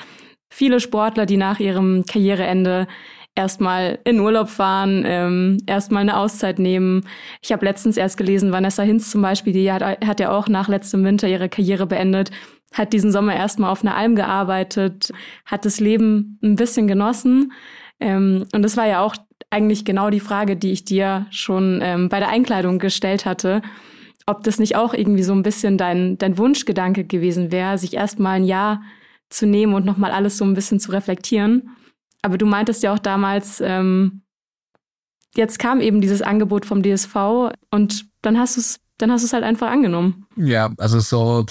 [0.50, 2.88] viele Sportler, die nach ihrem Karriereende
[3.36, 7.04] erstmal in Urlaub fahren, ähm, erstmal eine Auszeit nehmen.
[7.42, 10.70] Ich habe letztens erst gelesen, Vanessa Hinz zum Beispiel, die hat, hat ja auch nach
[10.70, 12.32] letztem Winter ihre Karriere beendet,
[12.74, 15.12] hat diesen Sommer erstmal auf einer Alm gearbeitet,
[15.46, 17.52] hat das Leben ein bisschen genossen.
[18.00, 19.16] Ähm, und das war ja auch
[19.50, 23.62] eigentlich genau die Frage, die ich dir schon ähm, bei der Einkleidung gestellt hatte,
[24.26, 28.38] ob das nicht auch irgendwie so ein bisschen dein, dein Wunschgedanke gewesen wäre, sich erstmal
[28.38, 28.82] ein Jahr
[29.30, 31.76] zu nehmen und nochmal alles so ein bisschen zu reflektieren.
[32.26, 34.24] Aber du meintest ja auch damals, ähm,
[35.36, 39.28] jetzt kam eben dieses Angebot vom DSV und dann hast du es, dann hast du
[39.28, 40.26] es halt einfach angenommen.
[40.36, 41.46] Ja, also so,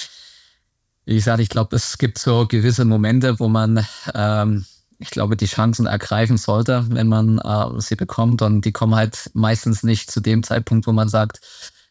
[1.04, 4.64] wie gesagt, ich glaube, es gibt so gewisse Momente, wo man, ähm,
[4.98, 8.42] ich glaube, die Chancen ergreifen sollte, wenn man äh, sie bekommt.
[8.42, 11.38] Und die kommen halt meistens nicht zu dem Zeitpunkt, wo man sagt,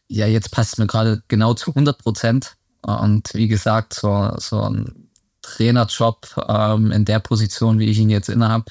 [0.08, 2.56] ja, jetzt passt mir gerade genau zu 100 Prozent.
[2.82, 5.03] Und wie gesagt, so, so ein
[5.44, 8.64] Trainerjob ähm, in der Position, wie ich ihn jetzt innehabe.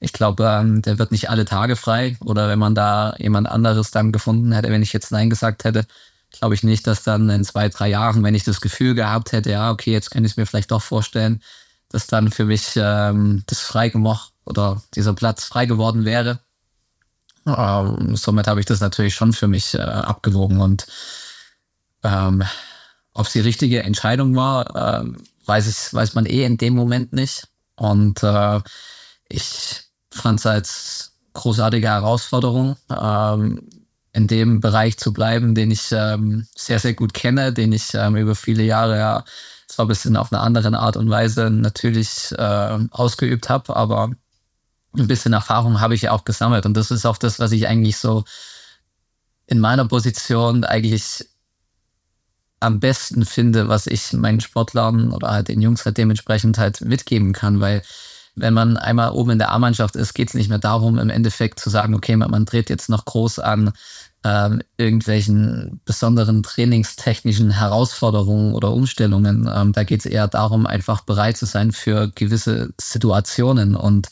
[0.00, 2.16] Ich glaube, ähm, der wird nicht alle Tage frei.
[2.24, 5.86] Oder wenn man da jemand anderes dann gefunden hätte, wenn ich jetzt Nein gesagt hätte,
[6.30, 9.50] glaube ich nicht, dass dann in zwei, drei Jahren, wenn ich das Gefühl gehabt hätte,
[9.50, 11.42] ja, okay, jetzt kann ich es mir vielleicht doch vorstellen,
[11.90, 16.38] dass dann für mich ähm, das frei gemacht oder dieser Platz frei geworden wäre.
[17.46, 20.86] Ähm, somit habe ich das natürlich schon für mich äh, abgewogen und
[22.02, 22.42] ähm,
[23.12, 25.16] ob es die richtige Entscheidung war, ähm,
[25.50, 27.48] weiß ich, weiß man eh in dem Moment nicht.
[27.74, 28.60] Und äh,
[29.28, 29.82] ich
[30.12, 33.68] fand es als großartige Herausforderung, ähm,
[34.12, 38.16] in dem Bereich zu bleiben, den ich ähm, sehr, sehr gut kenne, den ich ähm,
[38.16, 39.24] über viele Jahre ja
[39.66, 44.10] zwar ein bisschen auf eine andere Art und Weise natürlich äh, ausgeübt habe, aber
[44.96, 46.64] ein bisschen Erfahrung habe ich ja auch gesammelt.
[46.64, 48.24] Und das ist auch das, was ich eigentlich so
[49.46, 51.29] in meiner Position eigentlich
[52.60, 57.32] am besten finde, was ich meinen Sportlern oder halt den Jungs halt dementsprechend halt mitgeben
[57.32, 57.82] kann, weil
[58.36, 61.58] wenn man einmal oben in der A-Mannschaft ist, geht es nicht mehr darum, im Endeffekt
[61.58, 63.72] zu sagen, okay, man, dreht jetzt noch groß an
[64.24, 69.50] ähm, irgendwelchen besonderen trainingstechnischen Herausforderungen oder Umstellungen.
[69.52, 74.08] Ähm, da geht es eher darum, einfach bereit zu sein für gewisse Situationen und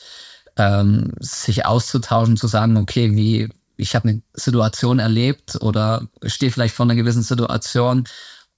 [0.57, 6.75] ähm, sich auszutauschen, zu sagen, okay, wie ich habe eine Situation erlebt oder stehe vielleicht
[6.75, 8.05] vor einer gewissen Situation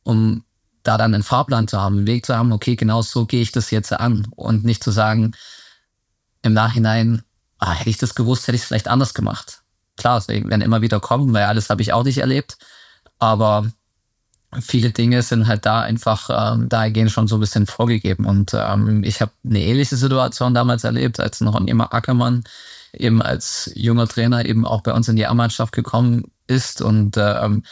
[0.02, 0.44] um
[0.82, 3.52] da dann einen Fahrplan zu haben, einen Weg zu haben, okay, genau so gehe ich
[3.52, 5.32] das jetzt an und nicht zu sagen,
[6.42, 7.22] im Nachhinein,
[7.58, 9.62] ah, hätte ich das gewusst, hätte ich es vielleicht anders gemacht.
[9.96, 12.56] Klar, sie werden immer wieder kommen, weil alles habe ich auch nicht erlebt.
[13.18, 13.70] Aber
[14.58, 18.24] viele Dinge sind halt da einfach ähm, dahingehend schon so ein bisschen vorgegeben.
[18.24, 22.44] Und ähm, ich habe eine ähnliche Situation damals erlebt, als noch Ronny Ackermann
[22.92, 26.80] eben als junger Trainer eben auch bei uns in die A-Mannschaft gekommen ist.
[26.82, 27.62] Und ähm,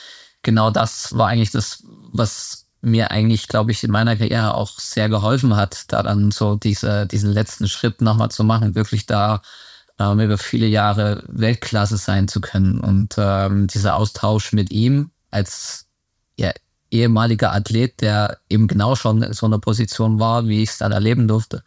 [0.42, 5.08] genau das war eigentlich das, was mir eigentlich, glaube ich, in meiner Karriere auch sehr
[5.08, 9.42] geholfen hat, da dann so diese, diesen letzten Schritt nochmal zu machen, wirklich da
[9.98, 12.80] ähm, über viele Jahre Weltklasse sein zu können.
[12.80, 15.86] Und ähm, dieser Austausch mit ihm als
[16.36, 16.52] ja,
[16.90, 20.92] ehemaliger Athlet, der eben genau schon in so einer Position war, wie ich es dann
[20.92, 21.64] erleben durfte,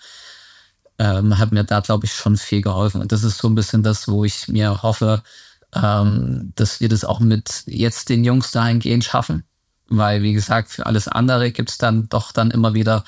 [0.98, 3.02] ähm, hat mir da, glaube ich, schon viel geholfen.
[3.02, 5.24] Und das ist so ein bisschen das, wo ich mir hoffe,
[5.76, 9.44] ähm, dass wir das auch mit jetzt den Jungs dahingehend schaffen.
[9.92, 13.04] Weil, wie gesagt, für alles andere gibt es dann doch dann immer wieder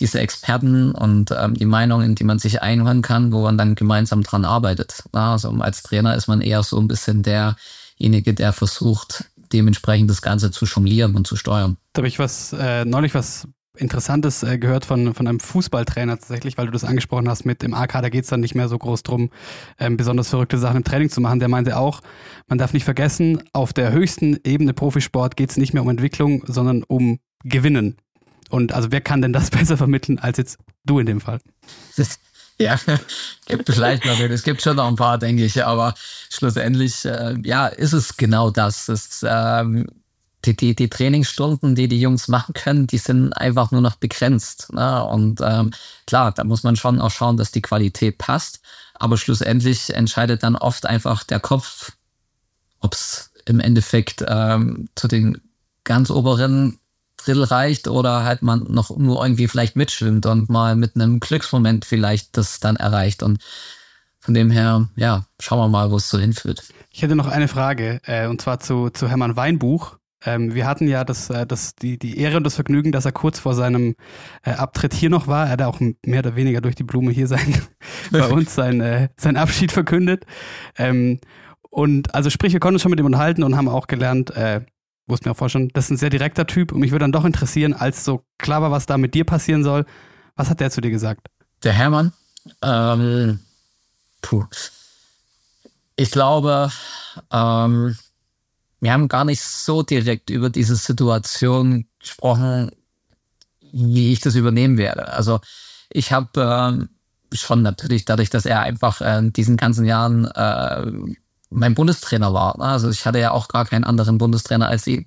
[0.00, 4.24] diese Experten und ähm, die Meinungen, die man sich einhören kann, wo man dann gemeinsam
[4.24, 5.04] dran arbeitet.
[5.12, 10.50] Also als Trainer ist man eher so ein bisschen derjenige, der versucht, dementsprechend das Ganze
[10.50, 11.76] zu jonglieren und zu steuern.
[11.92, 16.56] Da habe ich was äh, neulich was Interessantes äh, gehört von, von einem Fußballtrainer tatsächlich,
[16.56, 18.78] weil du das angesprochen hast mit im AK, da geht es dann nicht mehr so
[18.78, 19.30] groß drum,
[19.78, 21.40] ähm, besonders verrückte Sachen im Training zu machen.
[21.40, 22.00] Der meinte auch,
[22.46, 26.44] man darf nicht vergessen, auf der höchsten Ebene Profisport geht es nicht mehr um Entwicklung,
[26.46, 27.96] sondern um Gewinnen.
[28.48, 31.40] Und also wer kann denn das besser vermitteln als jetzt du in dem Fall?
[32.56, 32.78] Ja,
[33.46, 35.92] gibt vielleicht noch, es gibt schon noch ein paar, denke ich, aber
[36.30, 38.86] schlussendlich, äh, ja, ist es genau das.
[38.86, 39.86] das ähm,
[40.44, 44.72] die, die, die Trainingsstunden, die die Jungs machen können, die sind einfach nur noch begrenzt.
[44.72, 45.04] Ne?
[45.04, 45.72] Und ähm,
[46.06, 48.60] klar, da muss man schon auch schauen, dass die Qualität passt.
[48.94, 51.92] Aber schlussendlich entscheidet dann oft einfach der Kopf,
[52.80, 55.40] ob es im Endeffekt ähm, zu den
[55.84, 56.78] ganz oberen
[57.16, 61.84] Drittel reicht oder halt man noch nur irgendwie vielleicht mitschwimmt und mal mit einem Glücksmoment
[61.84, 63.22] vielleicht das dann erreicht.
[63.22, 63.38] Und
[64.20, 66.64] von dem her, ja, schauen wir mal, wo es so hinführt.
[66.90, 69.98] Ich hätte noch eine Frage, äh, und zwar zu, zu Hermann Weinbuch.
[70.24, 73.12] Ähm, wir hatten ja das, äh, das, die, die Ehre und das Vergnügen, dass er
[73.12, 73.94] kurz vor seinem
[74.42, 75.46] äh, Abtritt hier noch war.
[75.46, 77.54] Er hat auch mehr oder weniger durch die Blume hier sein,
[78.10, 80.24] bei uns sein, äh, sein Abschied verkündet.
[80.76, 81.20] Ähm,
[81.70, 84.60] und also sprich, wir konnten uns schon mit ihm unterhalten und haben auch gelernt, äh,
[85.06, 87.24] wussten wir auch schon, das ist ein sehr direkter Typ und mich würde dann doch
[87.24, 89.84] interessieren, als so klar war, was da mit dir passieren soll,
[90.36, 91.28] was hat der zu dir gesagt?
[91.62, 92.12] Der Hermann?
[92.62, 93.40] Ähm,
[94.22, 94.44] puh.
[95.96, 96.70] Ich glaube,
[97.30, 97.96] ähm,
[98.84, 102.70] wir haben gar nicht so direkt über diese Situation gesprochen,
[103.72, 105.08] wie ich das übernehmen werde.
[105.08, 105.40] Also
[105.88, 106.90] ich habe ähm,
[107.32, 110.84] schon natürlich dadurch, dass er einfach äh, in diesen ganzen Jahren äh,
[111.48, 112.58] mein Bundestrainer war.
[112.58, 112.64] Ne?
[112.64, 115.06] Also ich hatte ja auch gar keinen anderen Bundestrainer als ihn.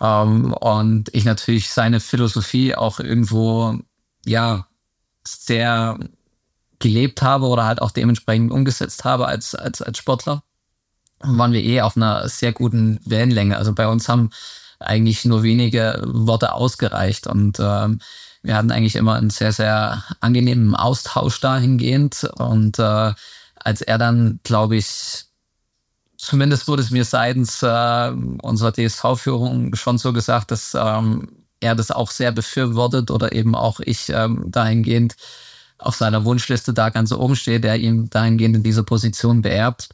[0.00, 3.76] Ähm, und ich natürlich seine Philosophie auch irgendwo,
[4.24, 4.68] ja,
[5.26, 5.98] sehr
[6.78, 10.44] gelebt habe oder halt auch dementsprechend umgesetzt habe als, als, als Sportler
[11.26, 13.56] waren wir eh auf einer sehr guten Wellenlänge.
[13.56, 14.30] Also bei uns haben
[14.80, 18.00] eigentlich nur wenige Worte ausgereicht und ähm,
[18.44, 22.24] wir hatten eigentlich immer einen sehr, sehr angenehmen Austausch dahingehend.
[22.36, 23.14] Und äh,
[23.54, 25.24] als er dann, glaube ich,
[26.18, 31.28] zumindest wurde es mir seitens äh, unserer DSV-Führung schon so gesagt, dass ähm,
[31.60, 35.16] er das auch sehr befürwortet oder eben auch ich ähm, dahingehend
[35.78, 39.88] auf seiner Wunschliste da ganz oben steht, der ihm dahingehend in dieser Position beerbt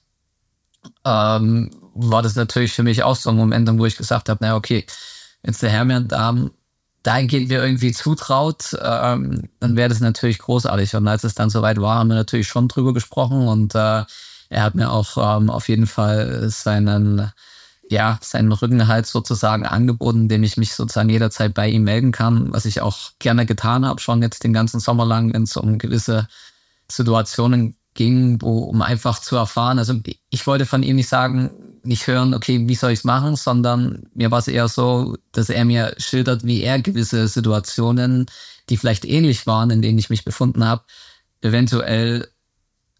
[1.04, 4.56] ähm, war das natürlich für mich auch so ein Moment, wo ich gesagt habe, naja,
[4.56, 4.86] okay,
[5.42, 6.34] wenn der Hermann da
[7.02, 10.94] dahingehend mir irgendwie zutraut, ähm, dann wäre das natürlich großartig.
[10.96, 14.04] Und als es dann soweit war, haben wir natürlich schon drüber gesprochen und äh,
[14.50, 17.32] er hat mir auch ähm, auf jeden Fall seinen,
[17.88, 22.52] ja, seinen Rücken halt sozusagen angeboten, dem ich mich sozusagen jederzeit bei ihm melden kann,
[22.52, 25.78] was ich auch gerne getan habe, schon jetzt den ganzen Sommer lang, wenn es um
[25.78, 26.28] gewisse
[26.90, 29.78] Situationen ging, wo, um einfach zu erfahren.
[29.78, 29.94] Also
[30.30, 31.50] ich wollte von ihm nicht sagen,
[31.82, 35.48] nicht hören, okay, wie soll ich es machen, sondern mir war es eher so, dass
[35.48, 38.26] er mir schildert, wie er gewisse Situationen,
[38.68, 40.82] die vielleicht ähnlich waren, in denen ich mich befunden habe,
[41.40, 42.28] eventuell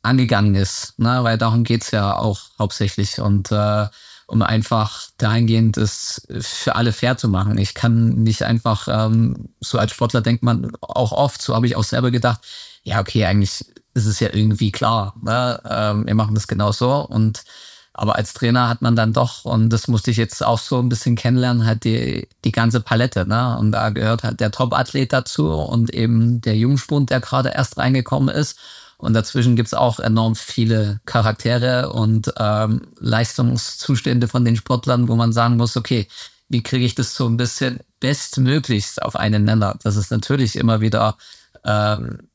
[0.03, 0.99] angegangen ist.
[0.99, 1.23] Ne?
[1.23, 3.21] Weil darum geht's ja auch hauptsächlich.
[3.21, 3.87] Und äh,
[4.31, 7.59] um einfach dahingehend es für alle fair zu machen.
[7.59, 11.75] Ich kann nicht einfach, ähm, so als Sportler denkt man auch oft, so habe ich
[11.75, 12.41] auch selber gedacht,
[12.85, 13.65] ja, okay, eigentlich
[14.01, 15.61] ist es ja irgendwie klar, ne?
[15.69, 17.45] ähm, wir machen das genau so und
[17.93, 20.89] aber als Trainer hat man dann doch, und das musste ich jetzt auch so ein
[20.89, 23.27] bisschen kennenlernen, halt die, die ganze Palette.
[23.27, 23.59] Ne?
[23.59, 28.35] Und da gehört halt der Top-Athlet dazu und eben der Jungspund, der gerade erst reingekommen
[28.35, 28.59] ist.
[28.97, 35.33] Und dazwischen gibt's auch enorm viele Charaktere und ähm, Leistungszustände von den Sportlern, wo man
[35.33, 36.07] sagen muss, okay,
[36.49, 39.77] wie kriege ich das so ein bisschen bestmöglichst auf einen Nenner?
[39.83, 41.17] Das ist natürlich immer wieder
[41.65, 42.30] ähm,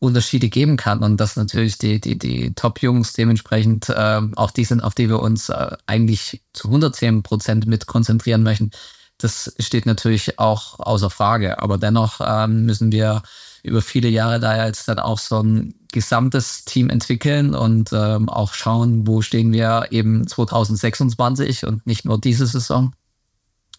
[0.00, 4.82] Unterschiede geben kann und dass natürlich die, die, die Top-Jungs dementsprechend äh, auch die sind,
[4.82, 8.70] auf die wir uns äh, eigentlich zu 110 Prozent mit konzentrieren möchten,
[9.18, 11.60] das steht natürlich auch außer Frage.
[11.62, 13.22] Aber dennoch ähm, müssen wir
[13.62, 18.54] über viele Jahre da jetzt dann auch so ein gesamtes Team entwickeln und ähm, auch
[18.54, 22.94] schauen, wo stehen wir eben 2026 und nicht nur diese Saison.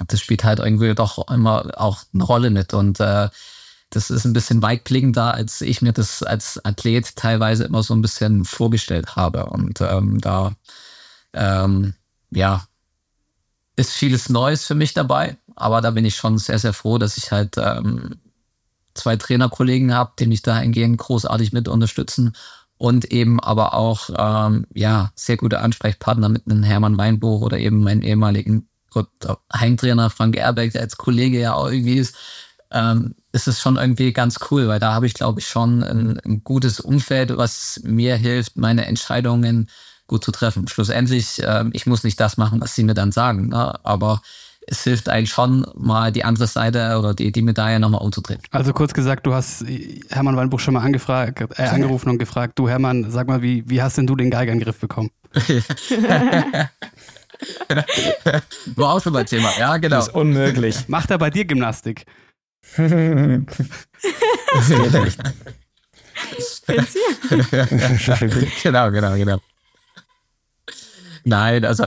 [0.07, 3.29] Das spielt halt irgendwie doch immer auch eine Rolle mit und äh,
[3.91, 8.01] das ist ein bisschen weitblickender, als ich mir das als Athlet teilweise immer so ein
[8.01, 9.45] bisschen vorgestellt habe.
[9.47, 10.53] Und ähm, da,
[11.33, 11.93] ähm,
[12.31, 12.65] ja,
[13.75, 15.37] ist vieles Neues für mich dabei.
[15.55, 18.15] Aber da bin ich schon sehr, sehr froh, dass ich halt ähm,
[18.93, 22.33] zwei Trainerkollegen habe, die mich dahingehend großartig mit unterstützen
[22.77, 27.83] und eben aber auch ähm, ja sehr gute Ansprechpartner mit einem Hermann Weinbuch oder eben
[27.83, 28.67] meinen ehemaligen
[29.53, 32.15] Heimtrainer Frank Erbeck, der als Kollege ja auch irgendwie ist,
[32.71, 36.19] ähm, ist es schon irgendwie ganz cool, weil da habe ich, glaube ich, schon ein,
[36.19, 39.69] ein, gutes Umfeld, was mir hilft, meine Entscheidungen
[40.07, 40.67] gut zu treffen.
[40.67, 43.79] Schlussendlich, äh, ich muss nicht das machen, was sie mir dann sagen, ne?
[43.85, 44.21] aber
[44.67, 48.41] es hilft eigentlich schon, mal die andere Seite oder die, die Medaille nochmal umzudrehen.
[48.51, 49.65] Also kurz gesagt, du hast
[50.09, 53.81] Hermann Weinbuch schon mal angefragt, äh, angerufen und gefragt, du Hermann, sag mal, wie, wie
[53.81, 55.09] hast denn du den Geiger in den Griff bekommen?
[58.75, 59.95] War auch schon mal Thema, ja, genau.
[59.95, 60.87] Das ist unmöglich.
[60.87, 62.05] Macht er bei dir Gymnastik?
[68.63, 69.39] genau, genau, genau.
[71.23, 71.85] Nein, also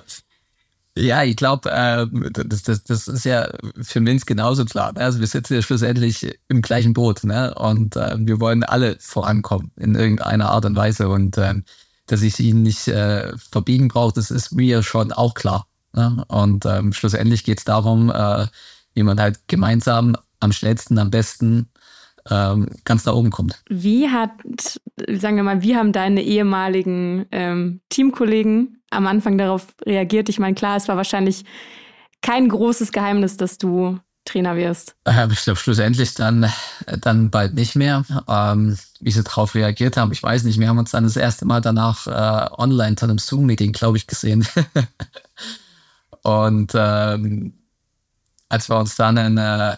[0.96, 2.06] ja, ich glaube, äh,
[2.46, 3.48] das, das, das ist ja
[3.82, 4.92] für Minz genauso klar.
[4.92, 5.00] Ne?
[5.00, 7.52] Also wir sitzen ja schlussendlich im gleichen Boot ne?
[7.54, 11.08] und äh, wir wollen alle vorankommen in irgendeiner Art und Weise.
[11.08, 11.54] Und äh,
[12.06, 15.66] dass ich ihn nicht äh, verbiegen brauche, das ist mir schon auch klar.
[15.94, 16.24] Ne?
[16.28, 18.46] Und ähm, schlussendlich geht es darum, äh,
[18.94, 21.68] wie man halt gemeinsam am schnellsten, am besten
[22.30, 23.62] ähm, ganz da oben kommt.
[23.68, 24.30] Wie hat,
[25.08, 30.28] sagen wir mal, wie haben deine ehemaligen ähm, Teamkollegen am Anfang darauf reagiert?
[30.28, 31.44] Ich meine, klar, es war wahrscheinlich
[32.22, 34.96] kein großes Geheimnis, dass du Trainer wirst.
[35.04, 36.50] Ähm, ich glaube, schlussendlich dann,
[37.00, 38.04] dann bald nicht mehr.
[38.26, 40.58] Ähm, wie sie darauf reagiert haben, ich weiß nicht.
[40.58, 44.06] Wir haben uns dann das erste Mal danach äh, online zu einem Zoom-Meeting, glaube ich,
[44.06, 44.46] gesehen.
[46.22, 47.52] Und ähm,
[48.48, 49.76] als wir uns dann in äh,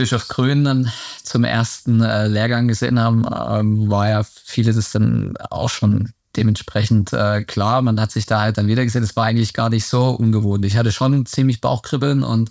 [0.00, 0.90] Bischofsgrün dann
[1.22, 7.44] zum ersten äh, Lehrgang gesehen haben, ähm, war ja vieles dann auch schon dementsprechend äh,
[7.44, 7.82] klar.
[7.82, 9.02] Man hat sich da halt dann wieder gesehen.
[9.02, 10.64] Es war eigentlich gar nicht so ungewohnt.
[10.64, 12.50] Ich hatte schon ziemlich Bauchkribbeln und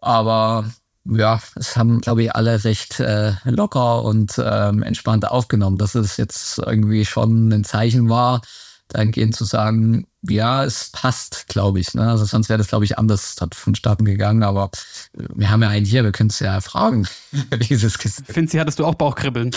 [0.00, 0.70] aber
[1.04, 6.16] ja, es haben, glaube ich, alle recht äh, locker und ähm, entspannt aufgenommen, dass es
[6.16, 8.40] jetzt irgendwie schon ein Zeichen war,
[8.86, 11.94] dahingehend zu sagen, ja, es passt, glaube ich.
[11.94, 12.08] Ne?
[12.08, 14.42] Also sonst wäre das, glaube ich, anders vonstatten gegangen.
[14.42, 14.70] Aber
[15.12, 17.06] wir haben ja einen hier, wir können es ja fragen.
[18.26, 19.50] Finzi, hattest du auch Bauchkribbeln?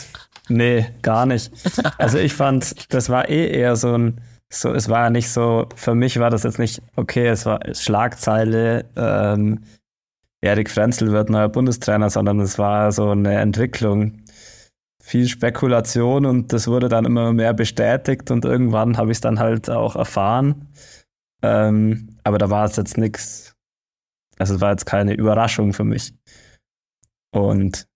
[0.48, 1.50] nee, gar nicht.
[1.98, 5.94] Also ich fand, das war eh eher so ein, so, es war nicht so, für
[5.94, 9.60] mich war das jetzt nicht, okay, es war Schlagzeile, ähm,
[10.40, 14.20] Erik Frenzel wird neuer Bundestrainer, sondern es war so eine Entwicklung
[15.06, 19.38] viel Spekulation und das wurde dann immer mehr bestätigt und irgendwann habe ich es dann
[19.38, 20.66] halt auch erfahren.
[21.42, 23.54] Ähm, aber da war es jetzt nichts,
[24.36, 26.12] also es war jetzt keine Überraschung für mich.
[27.32, 27.86] Und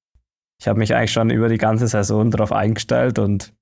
[0.60, 3.54] ich habe mich eigentlich schon über die ganze Saison darauf eingestellt und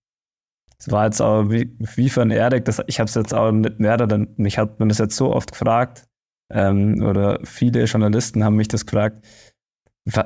[0.78, 3.80] es war jetzt auch wie, wie ein Erik, das, ich habe es jetzt auch nicht
[3.80, 6.04] mehr, denn mich hat man das jetzt so oft gefragt
[6.52, 9.26] ähm, oder viele Journalisten haben mich das gefragt,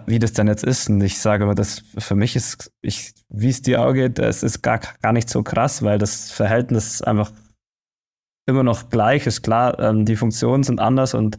[0.07, 0.89] wie das denn jetzt ist.
[0.89, 4.43] Und ich sage aber, das für mich ist, ich, wie es dir auch geht, es
[4.43, 7.33] ist gar, gar nicht so krass, weil das Verhältnis einfach
[8.47, 9.43] immer noch gleich ist.
[9.43, 11.39] Klar, ähm, die Funktionen sind anders und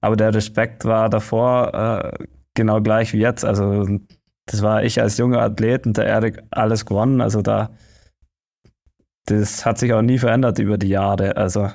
[0.00, 3.44] aber der Respekt war davor äh, genau gleich wie jetzt.
[3.44, 3.98] Also
[4.46, 7.20] das war ich als junger Athlet und der Erik alles gewonnen.
[7.20, 7.70] Also da
[9.26, 11.36] das hat sich auch nie verändert über die Jahre.
[11.36, 11.70] Also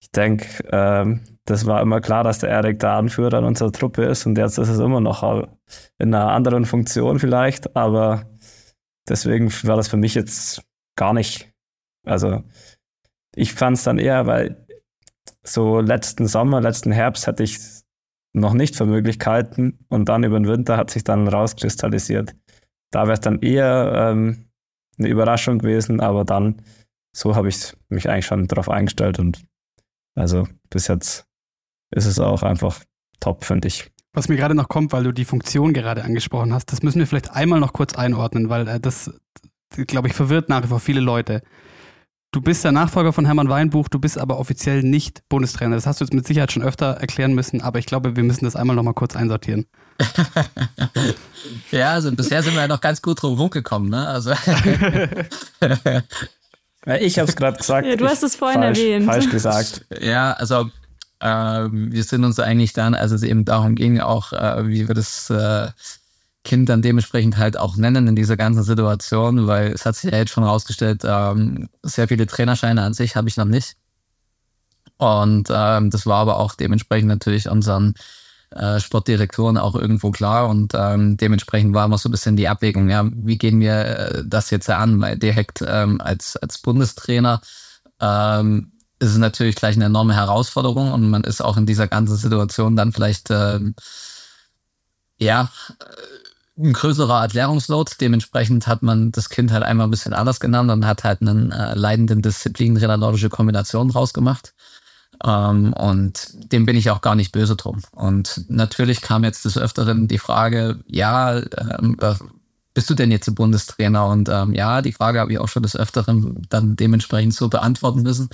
[0.00, 4.04] ich denke, ähm, das war immer klar, dass der Erik der Anführer in unserer Truppe
[4.04, 5.22] ist und jetzt ist es immer noch
[5.98, 8.26] in einer anderen Funktion vielleicht, aber
[9.08, 10.62] deswegen war das für mich jetzt
[10.96, 11.52] gar nicht.
[12.06, 12.42] Also
[13.34, 14.66] ich fand es dann eher, weil
[15.42, 17.58] so letzten Sommer, letzten Herbst hatte ich
[18.32, 22.34] noch nicht für Möglichkeiten und dann über den Winter hat sich dann rauskristallisiert.
[22.90, 24.48] Da wäre es dann eher ähm,
[24.98, 26.62] eine Überraschung gewesen, aber dann
[27.14, 29.44] so habe ich mich eigentlich schon darauf eingestellt und
[30.16, 31.26] also bis jetzt
[31.94, 32.80] ist es auch einfach
[33.20, 33.90] top, finde ich.
[34.12, 37.06] Was mir gerade noch kommt, weil du die Funktion gerade angesprochen hast, das müssen wir
[37.06, 39.10] vielleicht einmal noch kurz einordnen, weil äh, das,
[39.70, 41.42] glaube ich, verwirrt nach wie vor viele Leute.
[42.30, 45.76] Du bist der Nachfolger von Hermann Weinbuch, du bist aber offiziell nicht Bundestrainer.
[45.76, 48.44] Das hast du jetzt mit Sicherheit schon öfter erklären müssen, aber ich glaube, wir müssen
[48.44, 49.66] das einmal noch mal kurz einsortieren.
[51.70, 54.08] ja, also bisher sind wir ja noch ganz gut drum rumgekommen, ne?
[54.08, 54.32] Also
[57.00, 57.86] ich habe es gerade gesagt.
[57.86, 59.06] Ja, du hast es vorhin falsch, erwähnt.
[59.06, 59.86] Falsch gesagt.
[60.00, 60.70] Ja, also
[61.24, 64.94] Ähm, wir sind uns eigentlich dann, als es eben darum ging, auch äh, wie wir
[64.94, 65.68] das äh,
[66.44, 70.18] Kind dann dementsprechend halt auch nennen in dieser ganzen Situation, weil es hat sich ja
[70.18, 73.76] jetzt schon herausgestellt, ähm, sehr viele Trainerscheine an sich habe ich noch nicht.
[74.98, 77.94] Und ähm, das war aber auch dementsprechend natürlich unseren
[78.50, 82.90] äh, Sportdirektoren auch irgendwo klar und ähm, dementsprechend war immer so ein bisschen die Abwägung,
[82.90, 87.40] ja, wie gehen wir äh, das jetzt an, weil direkt ähm, als, als Bundestrainer
[88.00, 88.72] ähm,
[89.04, 92.74] ist es natürlich gleich eine enorme Herausforderung und man ist auch in dieser ganzen Situation
[92.74, 93.74] dann vielleicht ähm,
[95.18, 95.50] ja
[96.56, 97.92] ein größerer Erklärungsload.
[98.00, 101.52] Dementsprechend hat man das Kind halt einmal ein bisschen anders genannt und hat halt einen
[101.52, 104.54] äh, leidenden Disziplintrainer nordische Kombination draus gemacht.
[105.22, 107.82] Ähm, und dem bin ich auch gar nicht böse drum.
[107.92, 111.96] Und natürlich kam jetzt des Öfteren die Frage, ja, ähm,
[112.74, 114.06] bist du denn jetzt ein Bundestrainer?
[114.06, 118.02] Und ähm, ja, die Frage habe ich auch schon des Öfteren dann dementsprechend so beantworten
[118.02, 118.28] müssen.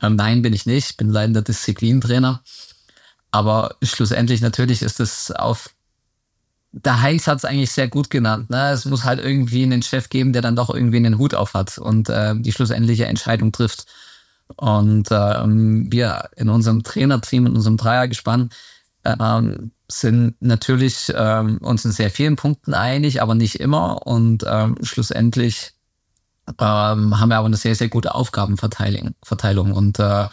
[0.00, 2.42] Ähm, nein, bin ich nicht, bin leidender Disziplintrainer.
[3.30, 5.70] Aber schlussendlich natürlich ist es auf
[6.72, 8.48] der Heinz hat es eigentlich sehr gut genannt.
[8.50, 8.70] Ne?
[8.70, 11.76] Es muss halt irgendwie einen Chef geben, der dann doch irgendwie einen Hut auf hat
[11.78, 13.86] und äh, die schlussendliche Entscheidung trifft.
[14.56, 18.50] Und ähm, wir in unserem Trainerteam, in unserem Dreiergespann,
[19.04, 24.06] ähm, sind natürlich ähm, uns in sehr vielen Punkten einig, aber nicht immer.
[24.06, 25.72] Und ähm, schlussendlich
[26.48, 29.14] ähm, haben wir aber eine sehr, sehr gute Aufgabenverteilung.
[29.22, 29.72] Verteilung.
[29.72, 30.26] Und äh,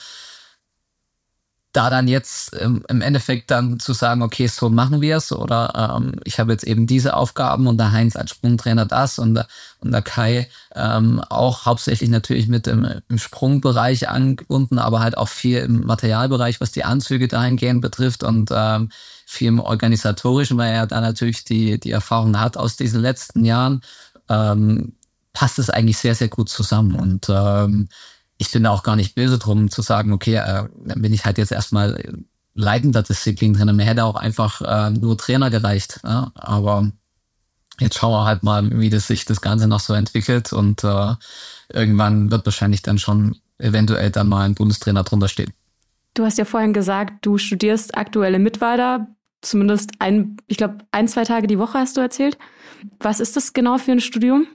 [1.79, 5.95] da dann jetzt ähm, im Endeffekt dann zu sagen, okay, so machen wir es oder
[5.95, 9.41] ähm, ich habe jetzt eben diese Aufgaben und der Heinz als Sprungtrainer das und,
[9.79, 15.29] und der Kai ähm, auch hauptsächlich natürlich mit im, im Sprungbereich angebunden, aber halt auch
[15.29, 18.89] viel im Materialbereich, was die Anzüge dahingehend betrifft und ähm,
[19.25, 23.79] viel im Organisatorischen, weil er da natürlich die, die Erfahrung hat aus diesen letzten Jahren,
[24.27, 24.95] ähm,
[25.31, 27.87] passt es eigentlich sehr, sehr gut zusammen und ähm,
[28.39, 31.25] ich bin da auch gar nicht böse drum zu sagen, okay, äh, dann bin ich
[31.25, 32.01] halt jetzt erstmal
[32.55, 33.75] leitender Disziplin drin.
[33.75, 35.99] Mir hätte auch einfach äh, nur Trainer gereicht.
[36.03, 36.31] Ja?
[36.35, 36.89] Aber
[37.79, 41.15] jetzt schauen wir halt mal, wie das sich das Ganze noch so entwickelt und äh,
[41.67, 45.51] irgendwann wird wahrscheinlich dann schon eventuell dann mal ein Bundestrainer drunter stehen.
[46.13, 48.49] Du hast ja vorhin gesagt, du studierst aktuell in
[49.41, 52.37] zumindest ein, ich glaube, ein, zwei Tage die Woche hast du erzählt.
[52.99, 54.47] Was ist das genau für ein Studium?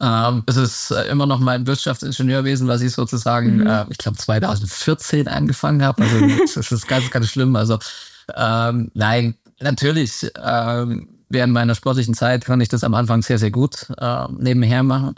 [0.00, 3.66] Ähm, es ist äh, immer noch mein Wirtschaftsingenieurwesen, was ich sozusagen, mhm.
[3.66, 6.02] äh, ich glaube 2014 angefangen habe.
[6.02, 7.54] Also das ist ganz, ganz schlimm.
[7.56, 7.78] Also
[8.34, 10.30] ähm, nein, natürlich.
[10.42, 14.82] Ähm, während meiner sportlichen Zeit kann ich das am Anfang sehr, sehr gut äh, nebenher
[14.82, 15.14] machen.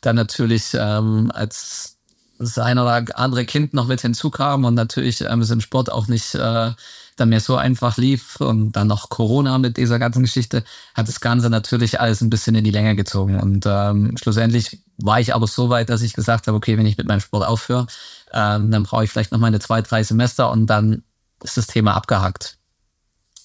[0.00, 1.96] Dann natürlich ähm, als
[2.38, 6.34] sein oder andere Kind noch mit hinzukam und natürlich ähm, ist im Sport auch nicht
[6.34, 6.72] äh,
[7.16, 10.64] dann mehr so einfach lief und dann noch Corona mit dieser ganzen Geschichte,
[10.94, 13.40] hat das Ganze natürlich alles ein bisschen in die Länge gezogen.
[13.40, 16.98] Und ähm, schlussendlich war ich aber so weit, dass ich gesagt habe, okay, wenn ich
[16.98, 17.86] mit meinem Sport aufhöre,
[18.32, 21.02] ähm, dann brauche ich vielleicht noch meine zwei, drei Semester und dann
[21.42, 22.58] ist das Thema abgehakt.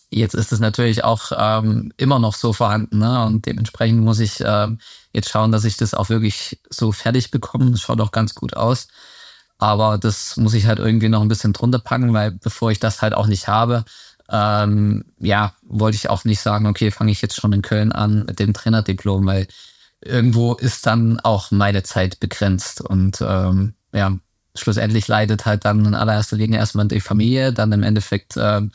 [0.09, 3.25] Jetzt ist es natürlich auch ähm, immer noch so vorhanden ne?
[3.25, 4.79] und dementsprechend muss ich ähm,
[5.13, 7.71] jetzt schauen, dass ich das auch wirklich so fertig bekomme.
[7.71, 8.89] Das schaut auch ganz gut aus.
[9.61, 13.03] Aber das muss ich halt irgendwie noch ein bisschen drunter packen, weil bevor ich das
[13.03, 13.85] halt auch nicht habe,
[14.27, 18.25] ähm, ja, wollte ich auch nicht sagen, okay, fange ich jetzt schon in Köln an
[18.25, 19.47] mit dem Trainerdiplom, weil
[20.01, 22.81] irgendwo ist dann auch meine Zeit begrenzt.
[22.81, 24.17] Und ähm, ja,
[24.55, 28.71] schlussendlich leidet halt dann in allererster Linie erstmal die Familie, dann im Endeffekt ähm,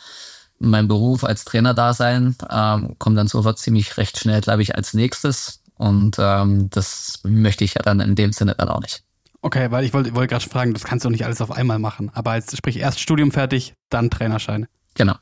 [0.61, 4.77] mein Beruf als Trainer da sein, ähm, kommt dann sofort ziemlich recht schnell, glaube ich,
[4.77, 5.63] als nächstes.
[5.75, 9.06] Und ähm, das möchte ich ja dann in dem Sinne dann auch nicht.
[9.43, 12.11] Okay, weil ich wollte wollt gerade fragen, das kannst du nicht alles auf einmal machen.
[12.15, 14.67] Aber jetzt sprich erst Studium fertig, dann Trainerschein.
[14.95, 15.15] Genau.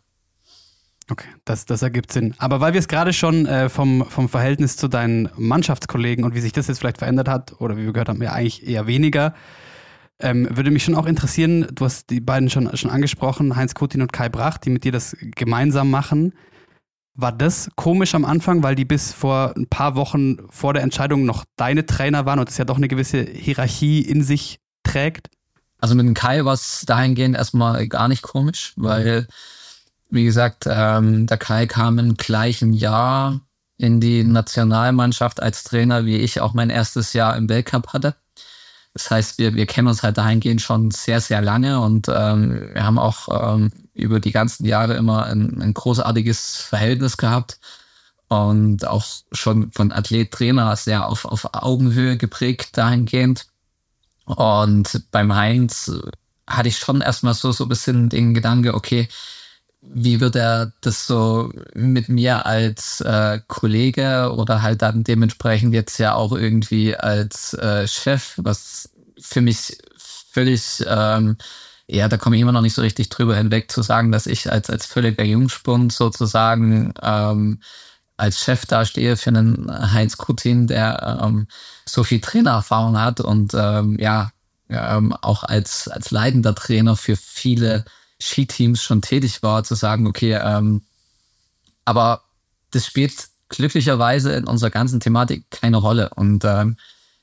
[1.11, 2.35] Okay, das, das ergibt Sinn.
[2.39, 6.41] Aber weil wir es gerade schon äh, vom, vom Verhältnis zu deinen Mannschaftskollegen und wie
[6.41, 9.35] sich das jetzt vielleicht verändert hat, oder wie wir gehört haben, ja eigentlich eher weniger,
[10.19, 14.01] ähm, würde mich schon auch interessieren, du hast die beiden schon, schon angesprochen, Heinz Kutin
[14.01, 16.33] und Kai Brach, die mit dir das gemeinsam machen.
[17.17, 21.25] War das komisch am Anfang, weil die bis vor ein paar Wochen vor der Entscheidung
[21.25, 25.31] noch deine Trainer waren und es ja doch eine gewisse Hierarchie in sich trägt?
[25.79, 29.29] Also mit dem Kai war es dahingehend erstmal gar nicht komisch, weil,
[30.11, 33.41] wie gesagt, ähm, der Kai kam im gleichen Jahr
[33.77, 38.17] in die Nationalmannschaft als Trainer, wie ich auch mein erstes Jahr im Weltcup hatte.
[38.93, 42.85] Das heißt, wir, wir kennen uns halt dahingehend schon sehr, sehr lange und ähm, wir
[42.85, 47.59] haben auch ähm, über die ganzen Jahre immer ein, ein großartiges Verhältnis gehabt
[48.29, 53.47] und auch schon von Athlet-Trainer sehr auf, auf Augenhöhe geprägt dahingehend.
[54.25, 55.93] Und beim Heinz
[56.47, 59.09] hatte ich schon erstmal so, so ein bisschen den Gedanke, okay,
[59.83, 65.99] wie wird er das so mit mir als äh, Kollege oder halt dann dementsprechend jetzt
[65.99, 71.37] ja auch irgendwie als äh, Chef, was für mich völlig ähm,
[71.87, 74.51] ja, da komme ich immer noch nicht so richtig drüber hinweg zu sagen, dass ich
[74.51, 77.61] als, als völliger Jungspund sozusagen ähm,
[78.17, 81.47] als Chef dastehe für einen Heinz Kutin, der ähm,
[81.85, 84.31] so viel Trainererfahrung hat und ähm, ja,
[84.69, 87.85] ähm, auch als, als leidender Trainer für viele
[88.21, 90.83] Skiteams schon tätig war, zu sagen, okay, ähm,
[91.85, 92.23] aber
[92.71, 96.11] das spielt glücklicherweise in unserer ganzen Thematik keine Rolle.
[96.15, 96.77] Und ähm,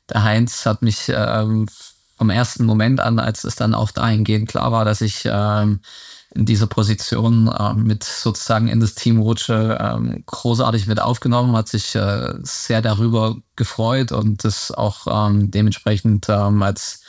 [0.09, 1.68] der Heinz hat mich ähm,
[2.22, 5.80] vom ersten Moment an, als es dann auch dahingehend klar war, dass ich ähm,
[6.36, 11.67] in dieser Position äh, mit sozusagen in das Team rutsche, ähm, großartig mit aufgenommen, hat
[11.67, 17.01] sich äh, sehr darüber gefreut und das auch ähm, dementsprechend ähm, als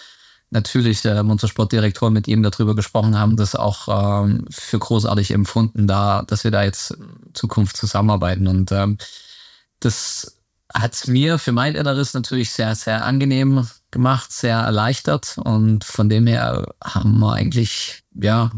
[0.48, 5.86] natürlich äh, unser Sportdirektor mit ihm darüber gesprochen haben, das auch ähm, für großartig empfunden,
[5.86, 8.46] da, dass wir da jetzt in Zukunft zusammenarbeiten.
[8.46, 8.96] Und ähm,
[9.78, 10.38] das
[10.72, 15.38] hat mir für mein Inneres natürlich sehr, sehr angenehm gemacht, sehr erleichtert.
[15.38, 18.51] Und von dem her haben wir eigentlich, ja,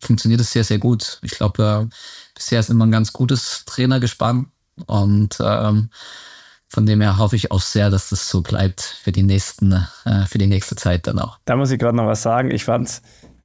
[0.00, 1.18] funktioniert es sehr, sehr gut.
[1.22, 1.94] Ich glaube, äh,
[2.34, 4.50] bisher ist immer ein ganz gutes Trainergespann
[4.86, 5.88] und ähm,
[6.68, 10.26] von dem her hoffe ich auch sehr, dass das so bleibt für die nächsten, äh,
[10.26, 11.38] für die nächste Zeit dann auch.
[11.44, 12.50] Da muss ich gerade noch was sagen.
[12.50, 13.00] Ich fand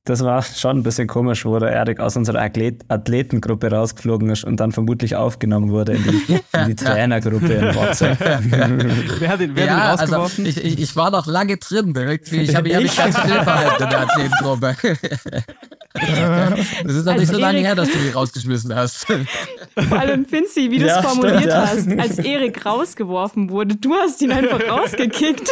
[0.10, 4.44] das war schon ein bisschen komisch, wo der Erik aus unserer Athlet Athletengruppe rausgeflogen ist
[4.44, 8.20] und dann vermutlich aufgenommen wurde in die, in die Trainergruppe in WhatsApp.
[9.20, 10.46] wer hat ihn, wer ja, hat ihn also rausgeworfen?
[10.48, 11.94] ich, ich, ich war noch lange drin.
[11.96, 12.38] Irgendwie.
[12.42, 14.76] Ich habe mich hab mich ganz still verhalten in der Athletengruppe.
[15.92, 19.08] Das ist noch Als nicht so lange Erik- her, dass du mich rausgeschmissen hast.
[19.08, 21.68] Vor allem Finzi, wie du es Ja, formuliert stimmt, ja.
[21.68, 23.76] hast, als Erik rausgeworfen wurde.
[23.76, 25.50] Du hast ihn einfach rausgekickt.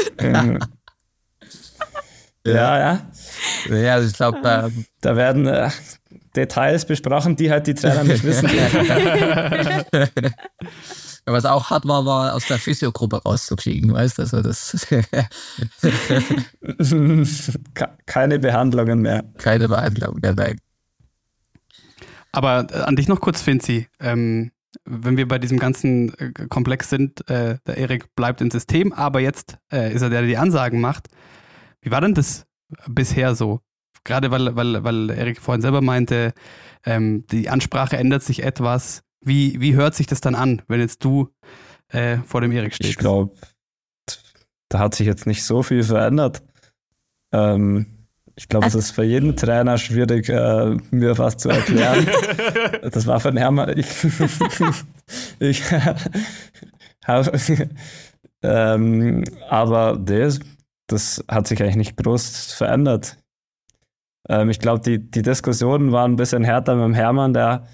[2.53, 3.01] Ja, ja.
[3.75, 5.69] Ja, also ich glaube, ähm, Da werden äh,
[6.35, 8.49] Details besprochen, die halt die Trainer nicht wissen.
[11.25, 14.21] was auch hart war, war aus der Physiogruppe rauszufliegen, weißt du?
[14.23, 14.87] Also das
[17.73, 19.23] Ke- Keine Behandlungen mehr.
[19.37, 20.19] keine Behandlung.
[20.23, 20.57] Ja, nein.
[22.31, 23.87] Aber äh, an dich noch kurz, Finzi.
[23.99, 24.51] Ähm,
[24.85, 29.19] wenn wir bei diesem ganzen äh, Komplex sind, äh, der Erik bleibt im System, aber
[29.19, 31.07] jetzt äh, ist er der, der die Ansagen macht.
[31.88, 32.45] Wie war denn das
[32.89, 33.61] bisher so?
[34.03, 36.33] Gerade weil, weil, weil Erik vorhin selber meinte,
[36.85, 39.03] ähm, die Ansprache ändert sich etwas.
[39.21, 41.29] Wie, wie hört sich das dann an, wenn jetzt du
[41.88, 42.89] äh, vor dem Erik stehst?
[42.89, 43.33] Ich glaube,
[44.67, 46.43] da hat sich jetzt nicht so viel verändert.
[47.31, 47.85] Ähm,
[48.35, 52.05] ich glaube, es ist für jeden Trainer schwierig, äh, mir was zu erklären.
[52.81, 53.73] das war von Hermann.
[55.39, 56.01] Ich, ich hab,
[58.43, 60.41] ähm, aber das,
[60.88, 63.17] das hat sich eigentlich nicht groß verändert.
[64.29, 67.67] Ähm, ich glaube, die, die Diskussionen waren ein bisschen härter mit dem Hermann, der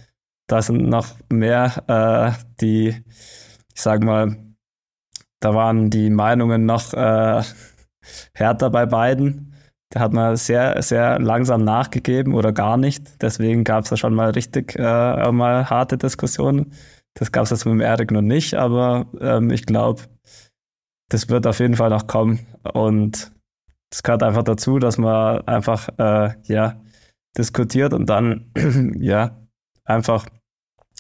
[0.48, 2.90] da sind noch mehr äh, die,
[3.74, 4.38] ich sag mal,
[5.40, 7.42] da waren die Meinungen noch äh,
[8.34, 9.54] härter bei beiden.
[9.90, 13.22] Da hat man sehr, sehr langsam nachgegeben oder gar nicht.
[13.22, 16.74] Deswegen gab es da schon mal richtig äh, mal harte Diskussionen.
[17.14, 20.02] Das gab es jetzt mit dem Erik noch nicht, aber ähm, ich glaube,
[21.14, 22.40] das wird auf jeden Fall noch kommen.
[22.74, 23.32] Und
[23.92, 26.82] es gehört einfach dazu, dass man einfach äh, ja,
[27.38, 28.52] diskutiert und dann
[29.00, 29.38] ja
[29.86, 30.26] einfach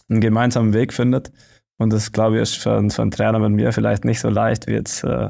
[0.09, 1.31] einen gemeinsamen Weg findet.
[1.79, 4.29] Und das, glaube ich, ist für, einen- für einen Trainer mit mir vielleicht nicht so
[4.29, 5.29] leicht wie jetzt äh,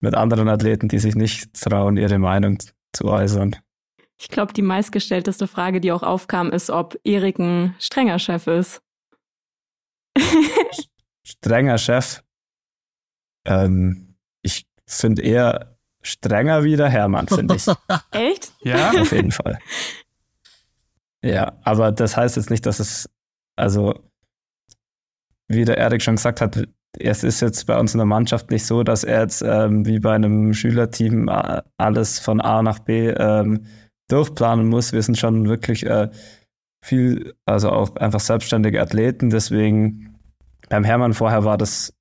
[0.00, 2.58] mit anderen Athleten, die sich nicht trauen, ihre Meinung
[2.92, 3.54] zu äußern.
[4.20, 8.82] Ich glaube, die meistgestellteste Frage, die auch aufkam, ist, ob Erik ein strenger Chef ist.
[11.24, 12.22] Strenger Chef.
[13.44, 17.66] Ähm, ich finde eher strenger wie der Hermann, finde ich.
[18.10, 18.52] Echt?
[18.62, 18.90] Ja?
[18.90, 19.58] Auf jeden Fall.
[21.22, 23.08] Ja, aber das heißt jetzt nicht, dass es,
[23.56, 23.94] also,
[25.48, 26.66] wie der Erik schon gesagt hat,
[26.98, 30.00] es ist jetzt bei uns in der Mannschaft nicht so, dass er jetzt ähm, wie
[30.00, 33.66] bei einem Schülerteam äh, alles von A nach B ähm,
[34.08, 34.92] durchplanen muss.
[34.92, 36.10] Wir sind schon wirklich äh,
[36.84, 39.30] viel, also auch einfach selbstständige Athleten.
[39.30, 40.18] Deswegen
[40.68, 41.92] beim Hermann vorher war das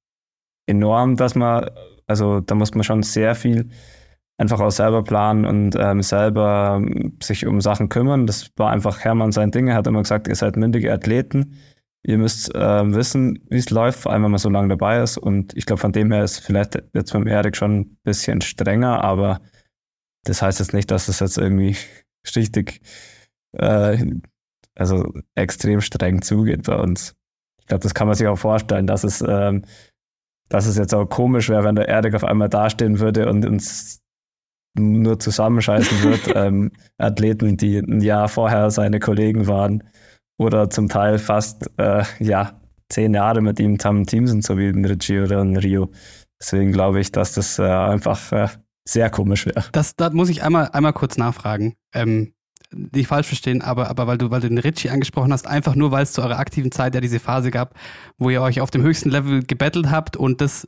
[0.70, 1.70] enorm, dass man,
[2.07, 3.70] also da muss man schon sehr viel
[4.38, 8.26] einfach auch selber planen und ähm, selber ähm, sich um Sachen kümmern.
[8.26, 9.67] Das war einfach Hermann sein Ding.
[9.67, 11.57] Er hat immer gesagt, ihr seid mündige Athleten.
[12.03, 15.17] Ihr müsst ähm, wissen, wie es läuft, vor allem wenn man so lange dabei ist.
[15.17, 19.03] Und ich glaube, von dem her ist vielleicht jetzt beim Erik schon ein bisschen strenger,
[19.03, 19.41] aber
[20.24, 21.76] das heißt jetzt nicht, dass es jetzt irgendwie
[22.36, 22.82] richtig,
[23.51, 23.97] äh,
[24.76, 27.15] also extrem streng zugeht bei uns.
[27.59, 29.65] Ich glaube, das kann man sich auch vorstellen, dass es, ähm,
[30.50, 34.02] dass es jetzt auch komisch wäre, wenn der Erik auf einmal dastehen würde und uns
[34.78, 36.22] nur zusammenscheißen wird.
[36.36, 39.84] ähm, Athleten, die ein Jahr vorher seine Kollegen waren
[40.38, 44.68] oder zum Teil fast äh, ja, zehn Jahre mit ihm am Team sind, so wie
[44.68, 45.91] ein Richie oder ein Rio.
[46.41, 48.47] Deswegen glaube ich, dass das äh, einfach äh,
[48.88, 49.66] sehr komisch wäre.
[49.72, 51.76] Das, da muss ich einmal, einmal kurz nachfragen.
[51.93, 52.34] Ähm,
[52.72, 55.91] nicht falsch verstehen, aber, aber weil du, weil du den Richie angesprochen hast, einfach nur,
[55.91, 57.74] weil es zu eurer aktiven Zeit ja diese Phase gab,
[58.17, 60.65] wo ihr euch auf dem höchsten Level gebettelt habt und das,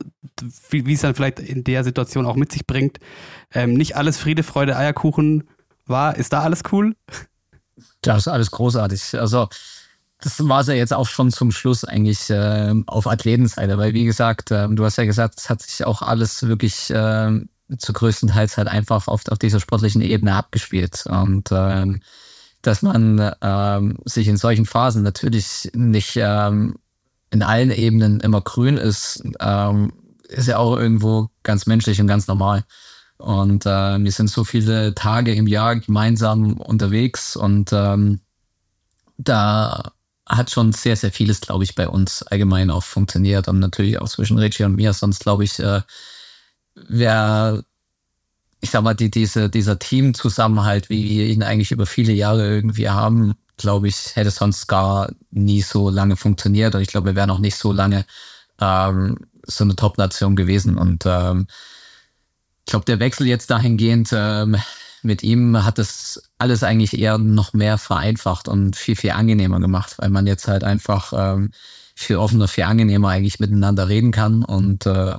[0.70, 2.98] wie, wie es dann vielleicht in der Situation auch mit sich bringt,
[3.52, 5.44] ähm, nicht alles Friede, Freude, Eierkuchen
[5.86, 6.16] war.
[6.16, 6.96] Ist da alles cool?
[8.00, 9.18] Das ist alles großartig.
[9.18, 9.48] Also,
[10.20, 14.04] das war es ja jetzt auch schon zum Schluss eigentlich äh, auf Athletenseite, weil wie
[14.04, 17.40] gesagt, äh, du hast ja gesagt, es hat sich auch alles wirklich äh,
[17.78, 21.04] zu größten Teils halt einfach auf, auf dieser sportlichen Ebene abgespielt.
[21.06, 22.00] Und ähm,
[22.62, 26.76] dass man ähm, sich in solchen Phasen natürlich nicht ähm,
[27.30, 29.92] in allen Ebenen immer grün ist, ähm,
[30.28, 32.64] ist ja auch irgendwo ganz menschlich und ganz normal.
[33.18, 38.20] Und äh, wir sind so viele Tage im Jahr gemeinsam unterwegs und ähm,
[39.16, 39.92] da
[40.26, 44.08] hat schon sehr, sehr vieles, glaube ich, bei uns allgemein auch funktioniert und natürlich auch
[44.08, 44.92] zwischen Reggie und mir.
[44.92, 45.82] Sonst, glaube ich, äh,
[46.74, 47.64] wäre,
[48.60, 52.88] ich sag mal, die, diese, dieser Teamzusammenhalt, wie wir ihn eigentlich über viele Jahre irgendwie
[52.88, 56.74] haben, glaube ich, hätte sonst gar nie so lange funktioniert.
[56.74, 58.04] Und ich glaube, wir wären auch nicht so lange
[58.60, 60.78] ähm, so eine Top-Nation gewesen.
[60.78, 61.46] Und ähm,
[62.64, 64.56] ich glaube, der Wechsel jetzt dahingehend ähm,
[65.02, 69.96] mit ihm hat das alles eigentlich eher noch mehr vereinfacht und viel, viel angenehmer gemacht,
[69.98, 71.50] weil man jetzt halt einfach ähm,
[71.94, 74.44] viel offener, viel angenehmer eigentlich miteinander reden kann.
[74.44, 75.16] Und äh,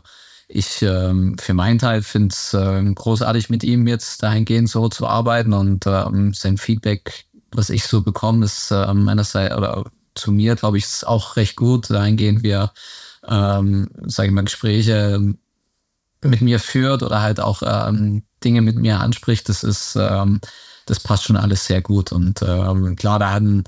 [0.55, 5.07] ich ähm, für meinen Teil finde es äh, großartig, mit ihm jetzt dahingehend so zu
[5.07, 9.83] arbeiten und ähm, sein Feedback, was ich so bekomme, ist äh, meinerseits oder
[10.13, 11.89] zu mir, glaube ich, ist auch recht gut.
[11.89, 12.71] Dahingehend wir,
[13.27, 15.33] ähm, sage ich mal, Gespräche
[16.21, 20.39] mit mir führt oder halt auch ähm, Dinge mit mir anspricht, das ist, ähm,
[20.85, 22.11] das passt schon alles sehr gut.
[22.11, 23.63] Und ähm, klar, da hatten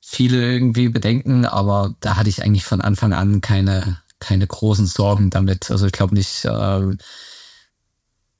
[0.00, 5.30] viele irgendwie Bedenken, aber da hatte ich eigentlich von Anfang an keine, keine großen Sorgen
[5.30, 5.70] damit.
[5.70, 6.96] Also ich glaube nicht, äh,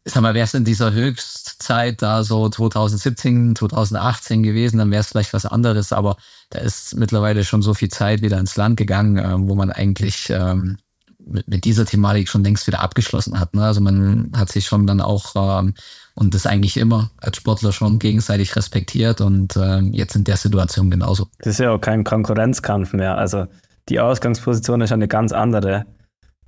[0.04, 5.08] sag mal, wäre es in dieser Höchstzeit da so 2017, 2018 gewesen, dann wäre es
[5.08, 6.16] vielleicht was anderes, aber
[6.50, 10.30] da ist mittlerweile schon so viel Zeit wieder ins Land gegangen, äh, wo man eigentlich
[10.30, 10.78] ähm,
[11.18, 13.54] mit, mit dieser Thematik schon längst wieder abgeschlossen hat.
[13.54, 13.62] Ne?
[13.62, 15.74] Also man hat sich schon dann auch ähm,
[16.14, 20.90] und das eigentlich immer als Sportler schon gegenseitig respektiert und ähm, jetzt in der Situation
[20.90, 21.28] genauso.
[21.38, 23.16] Das ist ja auch kein Konkurrenzkampf mehr.
[23.16, 23.46] Also
[23.88, 25.86] die Ausgangsposition ist eine ganz andere.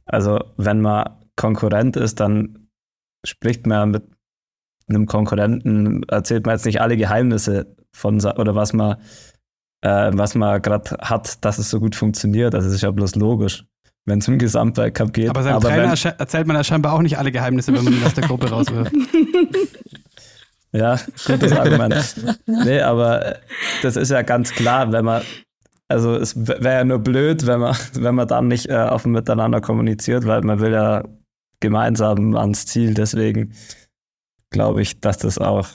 [0.04, 2.68] Also wenn man Konkurrent ist, dann
[3.24, 4.04] spricht man mit
[4.88, 8.96] einem Konkurrenten, erzählt man jetzt nicht alle Geheimnisse von oder was man
[9.82, 12.52] äh, was man gerade hat, dass es so gut funktioniert.
[12.52, 13.64] Das ist ja bloß logisch
[14.06, 15.30] wenn es um Gesamtweltcup geht.
[15.30, 17.92] Aber seinem aber Trainer wenn, erzählt man ja scheinbar auch nicht alle Geheimnisse, wenn man
[17.92, 18.92] ihn aus der Gruppe rauswirft.
[20.72, 22.14] ja, gutes Argument.
[22.46, 23.36] nee, aber
[23.82, 25.22] das ist ja ganz klar, wenn man,
[25.90, 29.60] also es wäre ja nur blöd, wenn man, wenn man dann nicht äh, offen miteinander
[29.60, 31.04] kommuniziert, weil man will ja
[31.58, 32.94] gemeinsam ans Ziel.
[32.94, 33.52] Deswegen
[34.50, 35.68] glaube ich, dass das auch,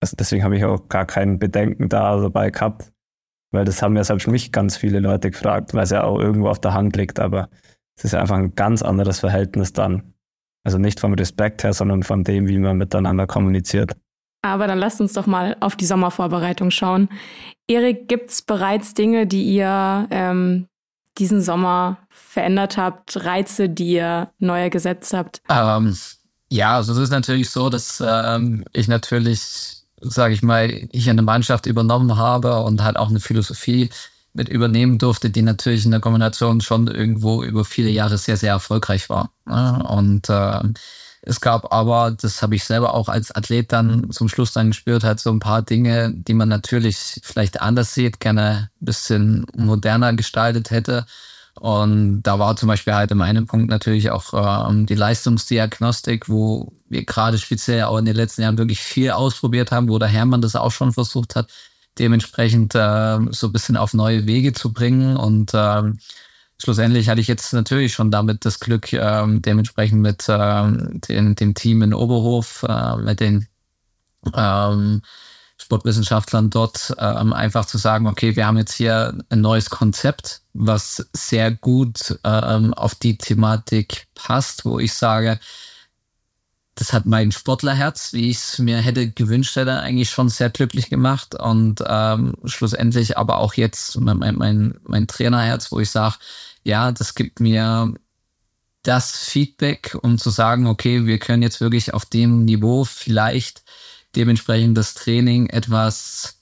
[0.00, 2.92] also deswegen habe ich auch gar kein Bedenken da dabei gehabt,
[3.52, 6.48] weil das haben ja selbst mich ganz viele Leute gefragt, weil es ja auch irgendwo
[6.48, 7.50] auf der Hand liegt, aber
[7.98, 10.14] es ist ja einfach ein ganz anderes Verhältnis dann.
[10.64, 13.92] Also nicht vom Respekt her, sondern von dem, wie man miteinander kommuniziert.
[14.42, 17.08] Aber dann lasst uns doch mal auf die Sommervorbereitung schauen.
[17.68, 20.66] Erik, gibt es bereits Dinge, die ihr ähm,
[21.18, 25.40] diesen Sommer verändert habt, Reize, die ihr neu gesetzt habt?
[25.48, 25.96] Ähm,
[26.50, 31.22] ja, also es ist natürlich so, dass ähm, ich natürlich sage ich mal, ich eine
[31.22, 33.90] Mannschaft übernommen habe und halt auch eine Philosophie
[34.34, 38.52] mit übernehmen durfte, die natürlich in der Kombination schon irgendwo über viele Jahre sehr, sehr
[38.52, 39.30] erfolgreich war.
[39.44, 40.60] Und äh,
[41.24, 45.04] es gab aber, das habe ich selber auch als Athlet dann zum Schluss dann gespürt,
[45.04, 50.12] halt so ein paar Dinge, die man natürlich vielleicht anders sieht, gerne ein bisschen moderner
[50.14, 51.06] gestaltet hätte.
[51.54, 56.72] Und da war zum Beispiel halt in meinem Punkt natürlich auch ähm, die Leistungsdiagnostik, wo
[56.88, 60.42] wir gerade speziell auch in den letzten Jahren wirklich viel ausprobiert haben, wo der Hermann
[60.42, 61.52] das auch schon versucht hat,
[62.00, 65.16] dementsprechend äh, so ein bisschen auf neue Wege zu bringen.
[65.16, 65.98] Und ähm,
[66.62, 71.54] schlussendlich hatte ich jetzt natürlich schon damit das Glück, ähm, dementsprechend mit ähm, den, dem
[71.54, 73.48] Team in Oberhof, äh, mit den
[74.34, 75.02] ähm,
[75.58, 81.08] Sportwissenschaftlern dort ähm, einfach zu sagen, okay, wir haben jetzt hier ein neues Konzept, was
[81.12, 85.40] sehr gut ähm, auf die Thematik passt, wo ich sage,
[86.76, 90.88] das hat mein Sportlerherz, wie ich es mir hätte gewünscht hätte, eigentlich schon sehr glücklich
[90.88, 96.16] gemacht und ähm, schlussendlich aber auch jetzt mein, mein, mein Trainerherz, wo ich sage,
[96.64, 97.94] ja, das gibt mir
[98.82, 103.62] das Feedback, um zu sagen, okay, wir können jetzt wirklich auf dem Niveau vielleicht
[104.16, 106.40] dementsprechend das Training etwas,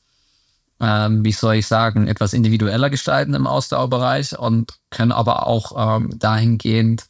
[0.81, 6.19] ähm, wie soll ich sagen, etwas individueller gestalten im Ausdauerbereich und können aber auch ähm,
[6.19, 7.07] dahingehend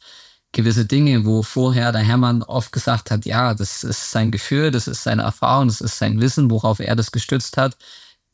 [0.51, 4.87] gewisse Dinge, wo vorher der Hermann oft gesagt hat, ja, das ist sein Gefühl, das
[4.87, 7.77] ist seine Erfahrung, das ist sein Wissen, worauf er das gestützt hat,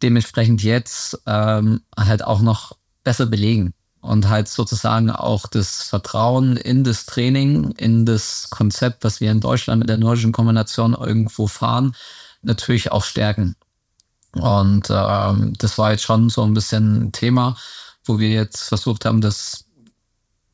[0.01, 3.75] dementsprechend jetzt ähm, halt auch noch besser belegen
[4.07, 9.41] und halt sozusagen auch das Vertrauen in das Training, in das Konzept, was wir in
[9.41, 11.95] Deutschland mit der nordischen Kombination irgendwo fahren,
[12.41, 13.55] natürlich auch stärken.
[14.33, 17.57] Und ähm, das war jetzt schon so ein bisschen ein Thema,
[18.05, 19.65] wo wir jetzt versucht haben, das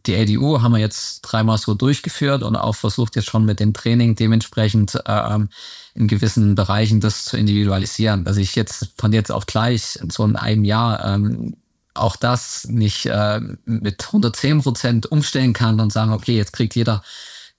[0.06, 3.74] die ADU haben wir jetzt dreimal so durchgeführt und auch versucht jetzt schon mit dem
[3.74, 5.48] Training dementsprechend ähm,
[5.96, 8.26] in gewissen Bereichen das zu individualisieren.
[8.26, 11.56] Dass ich jetzt von jetzt auf gleich so in einem Jahr ähm,
[11.94, 17.04] auch das nicht äh, mit 110 Prozent umstellen kann und sagen, okay, jetzt kriegt jeder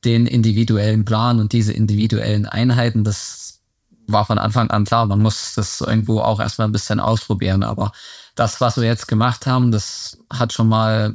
[0.05, 3.05] den individuellen Plan und diese individuellen Einheiten.
[3.05, 3.61] Das
[4.07, 5.07] war von Anfang an klar.
[5.07, 7.62] Man muss das irgendwo auch erstmal ein bisschen ausprobieren.
[7.62, 7.93] Aber
[8.35, 11.14] das, was wir jetzt gemacht haben, das hat schon mal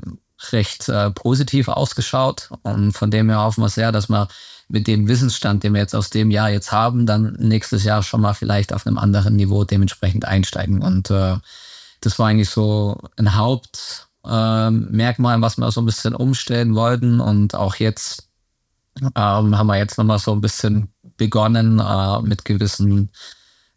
[0.51, 2.49] recht äh, positiv ausgeschaut.
[2.63, 4.27] Und von dem her hoffen wir sehr, dass wir
[4.69, 8.21] mit dem Wissensstand, den wir jetzt aus dem Jahr jetzt haben, dann nächstes Jahr schon
[8.21, 10.81] mal vielleicht auf einem anderen Niveau dementsprechend einsteigen.
[10.81, 11.37] Und äh,
[12.01, 17.19] das war eigentlich so ein Hauptmerkmal, äh, was wir so ein bisschen umstellen wollten.
[17.19, 18.29] Und auch jetzt
[19.01, 23.09] ähm, haben wir jetzt nochmal so ein bisschen begonnen äh, mit gewissen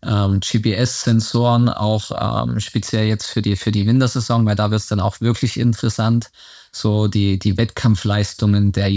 [0.05, 4.89] ähm, GPS-Sensoren, auch ähm, speziell jetzt für die, für die Wintersaison, weil da wird es
[4.89, 6.31] dann auch wirklich interessant,
[6.73, 8.91] so die, die Wettkampfleistungen der,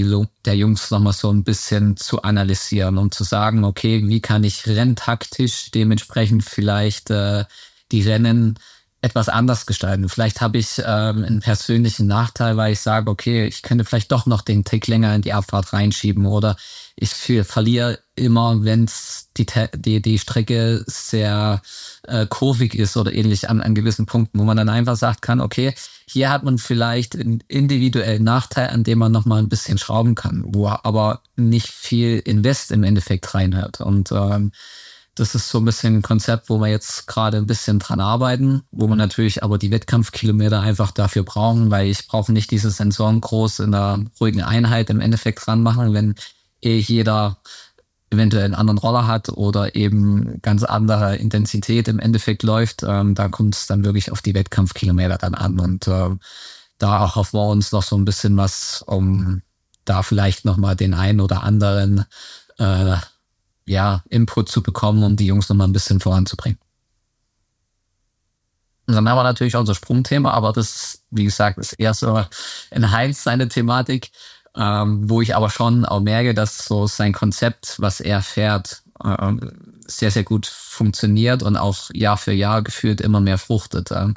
[0.46, 4.66] der Jungs nochmal so ein bisschen zu analysieren und zu sagen, okay, wie kann ich
[4.66, 7.46] renntaktisch dementsprechend vielleicht äh,
[7.92, 8.58] die Rennen
[9.06, 10.10] etwas anders gestalten.
[10.10, 14.26] Vielleicht habe ich ähm, einen persönlichen Nachteil, weil ich sage, okay, ich könnte vielleicht doch
[14.26, 16.58] noch den Tick länger in die Abfahrt reinschieben oder
[16.96, 18.90] ich verliere immer, wenn
[19.38, 19.46] die,
[19.76, 21.62] die, die Strecke sehr
[22.04, 25.40] äh, kurvig ist oder ähnlich an, an gewissen Punkten, wo man dann einfach sagt kann,
[25.40, 25.76] okay,
[26.08, 30.44] hier hat man vielleicht einen individuellen Nachteil, an dem man nochmal ein bisschen schrauben kann,
[30.48, 33.82] wo aber nicht viel Invest im Endeffekt reinhört.
[33.82, 34.52] Und ähm,
[35.16, 38.64] das ist so ein bisschen ein Konzept, wo wir jetzt gerade ein bisschen dran arbeiten,
[38.72, 43.22] wo wir natürlich aber die Wettkampfkilometer einfach dafür brauchen, weil ich brauche nicht diese Sensoren
[43.22, 46.16] groß in einer ruhigen Einheit im Endeffekt dran machen, wenn
[46.62, 47.38] eh jeder
[48.10, 53.30] eventuell einen anderen Roller hat oder eben ganz andere Intensität im Endeffekt läuft, ähm, da
[53.30, 55.60] kommt es dann wirklich auf die Wettkampfkilometer dann an.
[55.60, 56.10] Und äh,
[56.78, 59.42] da hoffen wir uns noch so ein bisschen was, um
[59.86, 62.06] da vielleicht nochmal den einen oder anderen
[62.58, 62.98] äh,
[63.66, 66.60] ja, Input zu bekommen, um die Jungs nochmal ein bisschen voranzubringen.
[68.88, 72.24] Und dann haben wir natürlich unser Sprungthema, aber das, wie gesagt, ist eher so
[72.70, 74.12] in Heinz seine Thematik,
[74.56, 79.40] ähm, wo ich aber schon auch merke, dass so sein Konzept, was er fährt, ähm,
[79.88, 83.92] sehr, sehr gut funktioniert und auch Jahr für Jahr gefühlt immer mehr fruchtet.
[83.92, 84.14] Ähm,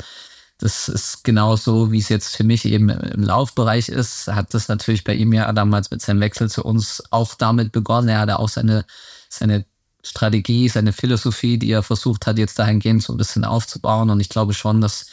[0.58, 4.26] das ist genauso, wie es jetzt für mich eben im Laufbereich ist.
[4.26, 8.08] Hat das natürlich bei ihm ja damals mit seinem Wechsel zu uns auch damit begonnen.
[8.08, 8.84] Er hatte auch seine
[9.28, 9.64] seine
[10.02, 14.10] Strategie, seine Philosophie, die er versucht hat, jetzt dahingehend so ein bisschen aufzubauen.
[14.10, 15.06] Und ich glaube schon, dass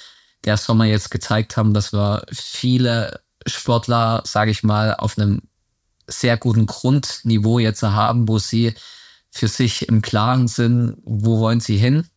[0.43, 5.41] der Sommer jetzt gezeigt haben, dass wir viele Sportler, sage ich mal, auf einem
[6.07, 8.73] sehr guten Grundniveau jetzt haben, wo sie
[9.31, 12.07] für sich im Klaren sind, wo wollen sie hin,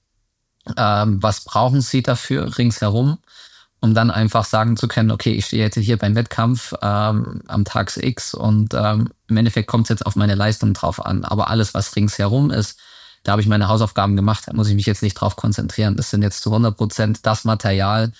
[0.76, 3.18] ähm, was brauchen sie dafür ringsherum
[3.81, 7.64] um dann einfach sagen zu können, okay, ich stehe jetzt hier beim Wettkampf ähm, am
[7.64, 11.24] Tag X und ähm, im Endeffekt kommt es jetzt auf meine Leistung drauf an.
[11.24, 12.79] Aber alles, was ringsherum ist,
[13.22, 15.97] da habe ich meine Hausaufgaben gemacht, da muss ich mich jetzt nicht drauf konzentrieren.
[15.97, 18.12] Das sind jetzt zu 100 Prozent das Material,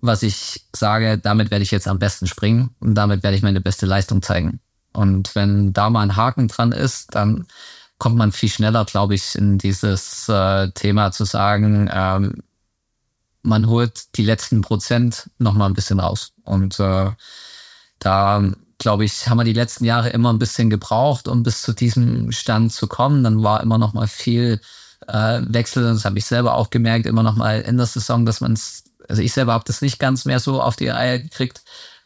[0.00, 3.60] was ich sage, damit werde ich jetzt am besten springen und damit werde ich meine
[3.60, 4.60] beste Leistung zeigen.
[4.92, 7.46] Und wenn da mal ein Haken dran ist, dann
[7.98, 12.42] kommt man viel schneller, glaube ich, in dieses äh, Thema zu sagen, ähm,
[13.42, 16.32] man holt die letzten Prozent noch mal ein bisschen raus.
[16.44, 17.10] Und äh,
[17.98, 18.42] da,
[18.78, 22.32] glaube ich, haben wir die letzten Jahre immer ein bisschen gebraucht, um bis zu diesem
[22.32, 23.24] Stand zu kommen.
[23.24, 24.60] Dann war immer noch mal viel
[25.06, 25.82] äh, Wechsel.
[25.82, 28.84] Das habe ich selber auch gemerkt, immer noch mal in der Saison, dass man es,
[29.08, 31.62] also ich selber habe das nicht ganz mehr so auf die Reihe gekriegt.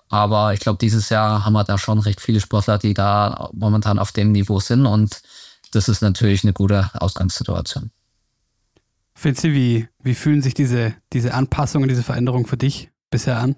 [0.09, 3.99] Aber ich glaube, dieses Jahr haben wir da schon recht viele Sportler, die da momentan
[3.99, 4.85] auf dem Niveau sind.
[4.85, 5.23] Und
[5.73, 7.91] das ist natürlich eine gute Ausgangssituation.
[9.23, 13.55] Fitzi, wie, wie fühlen sich diese, diese Anpassungen, diese Veränderungen für dich bisher an?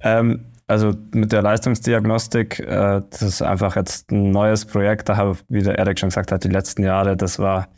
[0.00, 5.10] Ähm, also mit der Leistungsdiagnostik, äh, das ist einfach jetzt ein neues Projekt.
[5.10, 7.68] Da habe, wie der Erik schon gesagt hat, die letzten Jahre, das war,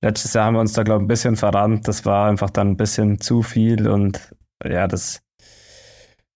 [0.00, 1.88] letztes Jahr haben wir uns da, glaube ich, ein bisschen verrannt.
[1.88, 4.32] Das war einfach dann ein bisschen zu viel und
[4.64, 5.22] ja, das,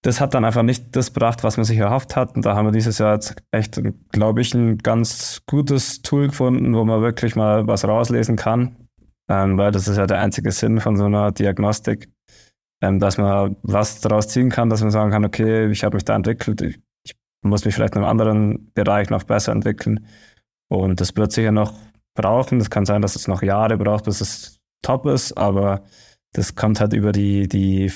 [0.03, 2.35] das hat dann einfach nicht das gebracht, was man sich erhofft hat.
[2.35, 3.81] Und da haben wir dieses Jahr jetzt echt,
[4.11, 8.82] glaube ich, ein ganz gutes Tool gefunden, wo man wirklich mal was rauslesen kann
[9.29, 12.09] ähm, weil das ist ja der einzige Sinn von so einer Diagnostik,
[12.81, 16.05] ähm, dass man was daraus ziehen kann, dass man sagen kann, okay, ich habe mich
[16.05, 16.79] da entwickelt, ich,
[17.45, 20.07] muss mich vielleicht in einem anderen Bereich noch besser entwickeln.
[20.69, 21.75] Und das wird sicher noch
[22.15, 22.61] brauchen.
[22.61, 25.83] Es kann sein, dass es noch Jahre braucht, bis es top ist, aber
[26.33, 27.93] das kommt halt über die, die,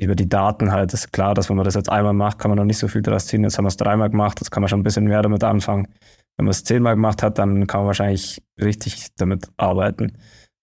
[0.00, 0.94] über die Daten halt.
[0.94, 3.02] Ist klar, dass wenn man das jetzt einmal macht, kann man noch nicht so viel
[3.02, 3.42] daraus ziehen.
[3.44, 5.88] Jetzt haben wir es dreimal gemacht, jetzt kann man schon ein bisschen mehr damit anfangen.
[6.36, 10.16] Wenn man es zehnmal gemacht hat, dann kann man wahrscheinlich richtig damit arbeiten.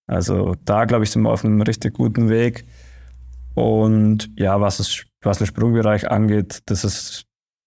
[0.08, 2.66] Also da, glaube ich, sind wir auf einem richtig guten Weg.
[3.54, 7.26] Und ja, was, es, was den Sprungbereich angeht, das ist,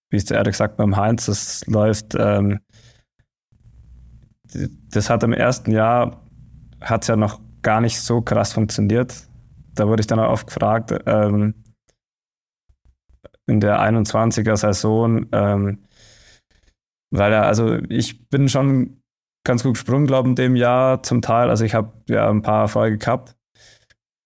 [0.09, 2.59] wie es der Erik sagt, beim Heinz, das läuft, ähm,
[4.89, 6.21] das hat im ersten Jahr,
[6.81, 9.27] hat es ja noch gar nicht so krass funktioniert.
[9.75, 11.63] Da wurde ich dann auch oft gefragt, ähm,
[13.47, 15.79] in der 21er Saison, ähm,
[17.11, 19.01] weil er, also ich bin schon
[19.43, 21.49] ganz gut gesprungen, glaube ich, in dem Jahr zum Teil.
[21.49, 23.35] Also ich habe ja ein paar Erfolge gehabt,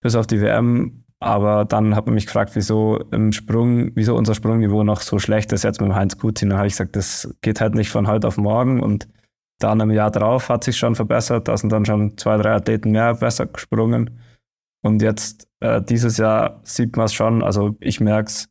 [0.01, 1.03] bis auf die WM.
[1.19, 5.51] Aber dann hat man mich gefragt, wieso im Sprung, wieso unser Sprungniveau noch so schlecht
[5.53, 6.49] ist jetzt mit dem Heinz Kutin.
[6.49, 8.81] Dann habe ich gesagt, das geht halt nicht von heute auf morgen.
[8.81, 9.07] Und
[9.59, 11.47] dann im Jahr drauf hat sich schon verbessert.
[11.47, 14.19] Da sind dann schon zwei, drei Athleten mehr besser gesprungen.
[14.85, 17.41] Und jetzt äh, dieses Jahr sieht man es schon.
[17.41, 18.49] Also ich merke es,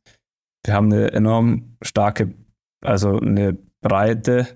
[0.66, 2.34] wir haben eine enorm starke,
[2.84, 4.48] also eine Breite,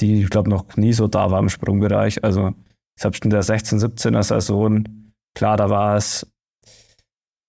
[0.00, 2.24] die, ich glaube, noch nie so da war im Sprungbereich.
[2.24, 2.50] Also
[2.98, 4.82] selbst in der 16, 17er Saison,
[5.36, 6.26] klar, da war es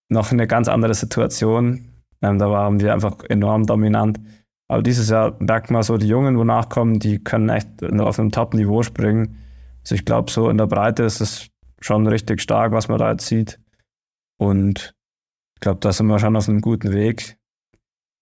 [0.09, 2.03] noch eine ganz andere Situation.
[2.21, 4.19] Ähm, da waren wir einfach enorm dominant.
[4.67, 8.31] Aber dieses Jahr merkt man so, die Jungen, wo nachkommen, die können echt auf einem
[8.31, 9.39] Top-Niveau springen.
[9.81, 11.47] Also ich glaube, so in der Breite ist es
[11.79, 13.59] schon richtig stark, was man da jetzt sieht.
[14.41, 14.95] Und
[15.55, 17.37] ich glaube, da sind wir schon auf einem guten Weg.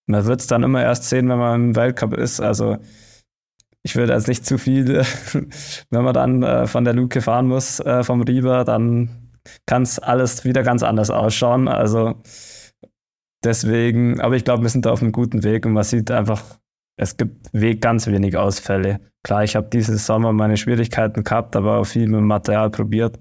[0.05, 2.41] Man wird es dann immer erst sehen, wenn man im Weltcup ist.
[2.41, 2.75] Also
[3.83, 4.97] ich würde jetzt nicht zu viel,
[5.89, 9.29] wenn man dann äh, von der Luke fahren muss, äh, vom Rieber, dann
[9.65, 11.69] kann es alles wieder ganz anders ausschauen.
[11.69, 12.21] Also
[13.41, 16.43] deswegen, aber ich glaube, wir sind da auf einem guten Weg und man sieht einfach,
[16.97, 18.99] es gibt ganz wenig Ausfälle.
[19.23, 23.17] Klar, ich habe dieses Sommer meine Schwierigkeiten gehabt, aber auch viel mit dem Material probiert.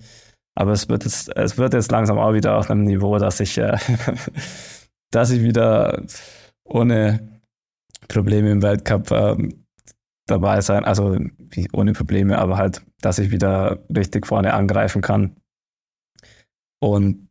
[0.59, 3.59] Aber es wird jetzt, es wird jetzt langsam auch wieder auf einem Niveau, dass ich,
[3.59, 3.79] äh,
[5.13, 6.03] dass ich wieder
[6.65, 7.41] ohne
[8.09, 9.37] Probleme im Weltcup äh,
[10.27, 11.17] dabei sein, also
[11.73, 15.37] ohne Probleme, aber halt, dass ich wieder richtig vorne angreifen kann.
[16.81, 17.29] Und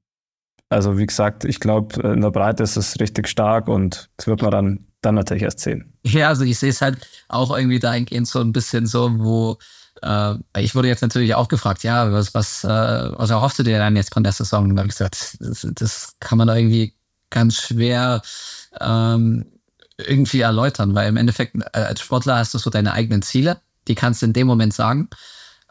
[0.69, 4.41] also wie gesagt, ich glaube, in der Breite ist es richtig stark und das wird
[4.41, 5.91] man dann, dann natürlich erst sehen.
[6.03, 9.57] Ja, also ich sehe es halt auch irgendwie dahingehend so ein bisschen so, wo
[10.01, 13.77] äh, ich wurde jetzt natürlich auch gefragt, ja, was, was, äh, was erhoffst du dir
[13.77, 14.65] dann jetzt von der Saison?
[14.65, 16.93] Und da habe ich gesagt, das, das kann man irgendwie
[17.29, 18.21] ganz schwer
[18.79, 19.45] ähm,
[19.97, 23.95] irgendwie erläutern, weil im Endeffekt äh, als Sportler hast du so deine eigenen Ziele, die
[23.95, 25.09] kannst du in dem Moment sagen.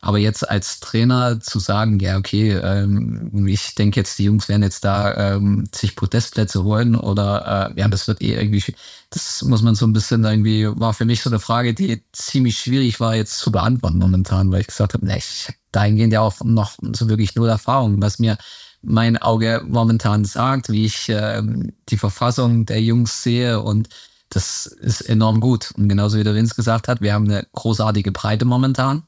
[0.07, 4.63] Aber jetzt als Trainer zu sagen, ja, okay, ähm, ich denke jetzt, die Jungs werden
[4.63, 8.63] jetzt da ähm, sich Podestplätze holen oder äh, ja, das wird eh irgendwie,
[9.11, 12.57] das muss man so ein bisschen irgendwie, war für mich so eine Frage, die ziemlich
[12.57, 16.37] schwierig war jetzt zu beantworten momentan, weil ich gesagt habe, ne, ich dahingehend ja auch
[16.45, 18.39] noch so wirklich null Erfahrung, was mir
[18.83, 21.43] mein Auge momentan sagt, wie ich äh,
[21.89, 23.89] die Verfassung der Jungs sehe und
[24.29, 25.73] das ist enorm gut.
[25.77, 29.03] Und genauso wie der Vince gesagt hat, wir haben eine großartige Breite momentan.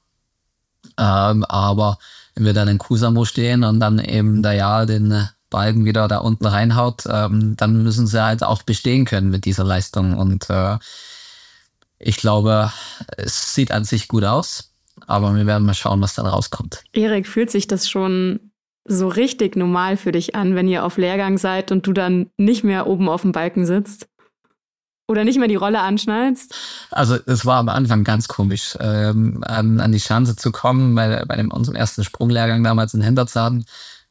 [0.98, 1.98] Ähm, aber
[2.34, 6.18] wenn wir dann in Kusamo stehen und dann eben da ja den Balken wieder da
[6.18, 10.16] unten reinhaut, ähm, dann müssen sie halt auch bestehen können mit dieser Leistung.
[10.16, 10.78] Und äh,
[11.98, 12.72] ich glaube,
[13.16, 14.72] es sieht an sich gut aus,
[15.06, 16.84] aber wir werden mal schauen, was dann rauskommt.
[16.92, 18.40] Erik, fühlt sich das schon
[18.84, 22.64] so richtig normal für dich an, wenn ihr auf Lehrgang seid und du dann nicht
[22.64, 24.08] mehr oben auf dem Balken sitzt?
[25.08, 26.54] Oder nicht mehr die Rolle anschnallst?
[26.90, 31.24] Also es war am Anfang ganz komisch, ähm, an, an die Chance zu kommen, bei,
[31.24, 33.64] bei dem, unserem ersten Sprunglehrgang damals in Henderzaden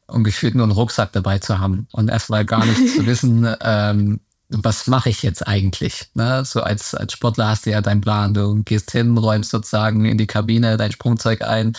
[0.08, 4.18] und gefühlt nur einen Rucksack dabei zu haben und erstmal gar nicht zu wissen, ähm,
[4.48, 6.06] was mache ich jetzt eigentlich?
[6.14, 6.44] Ne?
[6.44, 10.18] So als, als Sportler hast du ja deinen Plan, du gehst hin, räumst sozusagen in
[10.18, 11.74] die Kabine dein Sprungzeug ein,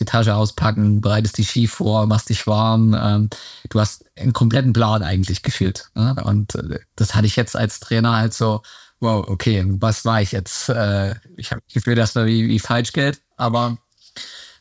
[0.00, 2.96] die Tasche auspacken, bereitest die Ski vor, machst dich warm.
[2.98, 3.30] Ähm,
[3.70, 5.90] du hast einen kompletten Plan eigentlich gefühlt.
[5.94, 6.16] Ne?
[6.24, 8.62] Und äh, das hatte ich jetzt als Trainer halt so,
[9.00, 10.68] wow, okay, was war ich jetzt?
[10.68, 13.78] Äh, ich habe gefühlt erstmal wie, wie Falschgeld, aber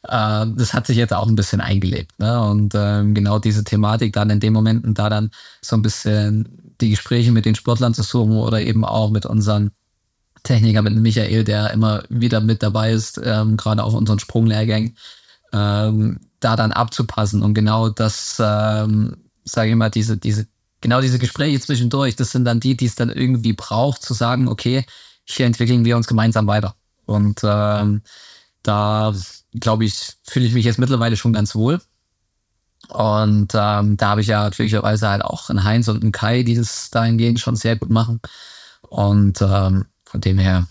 [0.04, 2.18] äh, das hat sich jetzt auch ein bisschen eingelebt.
[2.20, 2.40] Ne?
[2.42, 5.32] Und ähm, genau diese Thematik dann in dem Moment und da dann
[5.62, 9.72] so ein bisschen die Gespräche mit den Sportlern zu suchen oder eben auch mit unseren
[10.44, 14.96] Techniker, mit Michael, der immer wieder mit dabei ist, ähm, gerade auf unseren Sprunglehrgängen,
[15.54, 20.48] ähm, da dann abzupassen und genau das, ähm, sage ich mal, diese, diese,
[20.82, 24.48] genau diese Gespräche zwischendurch, das sind dann die, die es dann irgendwie braucht, zu sagen,
[24.48, 24.86] okay,
[25.26, 26.76] hier entwickeln wir uns gemeinsam weiter.
[27.06, 28.02] Und ähm,
[28.64, 29.14] da,
[29.54, 31.82] glaube ich, fühle ich mich jetzt mittlerweile schon ganz wohl.
[32.90, 36.56] Und ähm, da habe ich ja natürlicherweise halt auch einen Heinz und einen Kai, die
[36.56, 38.22] das dahingehend schon sehr gut machen.
[38.82, 40.68] Und ähm, von dem her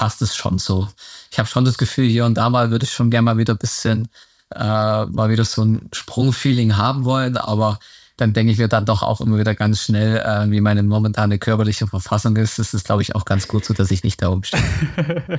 [0.00, 0.88] passt es schon so.
[1.30, 3.52] Ich habe schon das Gefühl, hier und da mal würde ich schon gerne mal wieder
[3.52, 4.08] ein bisschen
[4.50, 7.78] äh, mal wieder so ein Sprungfeeling haben wollen, aber
[8.16, 11.38] dann denke ich mir dann doch auch immer wieder ganz schnell, äh, wie meine momentane
[11.38, 12.58] körperliche Verfassung ist.
[12.58, 14.62] Das ist, glaube ich, auch ganz gut so, dass ich nicht da oben stehe.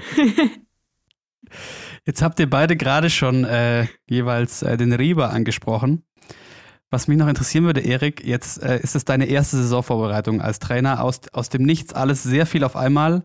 [2.05, 6.03] Jetzt habt ihr beide gerade schon äh, jeweils äh, den Rieber angesprochen.
[6.91, 11.03] Was mich noch interessieren würde, Erik, jetzt äh, ist es deine erste Saisonvorbereitung als Trainer
[11.03, 13.24] aus, aus dem Nichts, alles sehr viel auf einmal.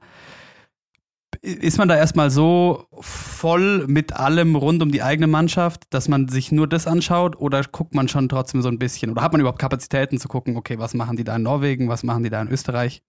[1.43, 6.29] Ist man da erstmal so voll mit allem rund um die eigene Mannschaft, dass man
[6.29, 9.11] sich nur das anschaut oder guckt man schon trotzdem so ein bisschen?
[9.11, 12.03] Oder hat man überhaupt Kapazitäten zu gucken, okay, was machen die da in Norwegen, was
[12.03, 13.03] machen die da in Österreich?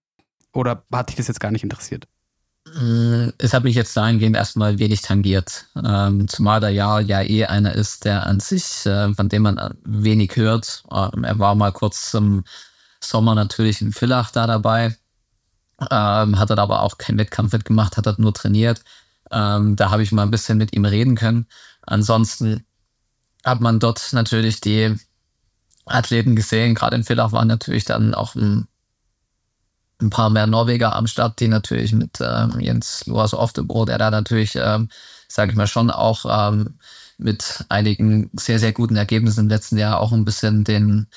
[0.52, 2.08] Oder hat dich das jetzt gar nicht interessiert?
[2.74, 5.66] Mm, es hat mich jetzt dahingehend erstmal wenig tangiert.
[5.82, 9.74] Ähm, zumal der Jahr ja eh einer ist, der an sich, äh, von dem man
[9.84, 10.84] wenig hört.
[10.90, 12.44] Ähm, er war mal kurz zum
[13.00, 14.96] Sommer natürlich in Villach da dabei.
[15.90, 18.82] Ähm, hat er aber auch keinen Wettkampf mitgemacht, hat er nur trainiert.
[19.30, 21.46] Ähm, da habe ich mal ein bisschen mit ihm reden können.
[21.82, 22.64] Ansonsten
[23.44, 24.96] hat man dort natürlich die
[25.86, 26.74] Athleten gesehen.
[26.74, 28.68] Gerade in Villach waren natürlich dann auch ein
[30.00, 34.10] ein paar mehr Norweger am Start, die natürlich mit ähm, Jens Loas Oftebro, der da
[34.10, 34.88] natürlich, ähm,
[35.28, 36.78] sage ich mal, schon auch ähm,
[37.18, 41.08] mit einigen sehr, sehr guten Ergebnissen im letzten Jahr auch ein bisschen den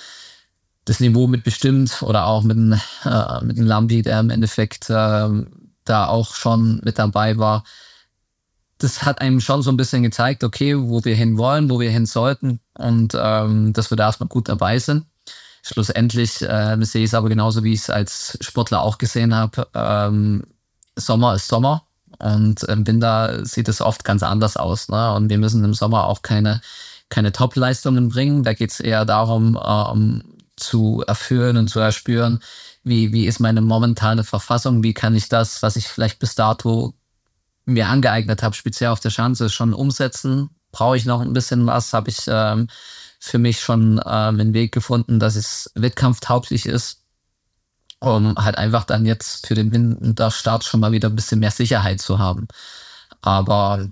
[0.85, 2.73] das Niveau mitbestimmt oder auch mit dem,
[3.05, 5.29] äh, mit dem Lambi, der im Endeffekt äh,
[5.85, 7.63] da auch schon mit dabei war.
[8.77, 11.91] Das hat einem schon so ein bisschen gezeigt, okay, wo wir hin wollen, wo wir
[11.91, 15.05] hin sollten und ähm, dass wir da erstmal gut dabei sind.
[15.63, 19.67] Schlussendlich äh, sehe ich es aber genauso, wie ich es als Sportler auch gesehen habe.
[19.75, 20.43] Ähm,
[20.95, 21.85] Sommer ist Sommer
[22.17, 24.89] und im Winter sieht es oft ganz anders aus.
[24.89, 25.13] Ne?
[25.13, 26.61] Und wir müssen im Sommer auch keine,
[27.09, 28.43] keine Top-Leistungen bringen.
[28.43, 30.23] Da geht es eher darum, ähm,
[30.61, 32.39] zu erfüllen und zu erspüren,
[32.83, 36.93] wie, wie ist meine momentane Verfassung, wie kann ich das, was ich vielleicht bis dato
[37.65, 40.49] mir angeeignet habe, speziell auf der Schanze, schon umsetzen.
[40.71, 41.93] Brauche ich noch ein bisschen was?
[41.93, 42.67] Habe ich ähm,
[43.19, 47.03] für mich schon ähm, einen Weg gefunden, dass es wettkampftauglich ist,
[47.99, 52.01] um halt einfach dann jetzt für den Winterstart schon mal wieder ein bisschen mehr Sicherheit
[52.01, 52.47] zu haben.
[53.21, 53.87] Aber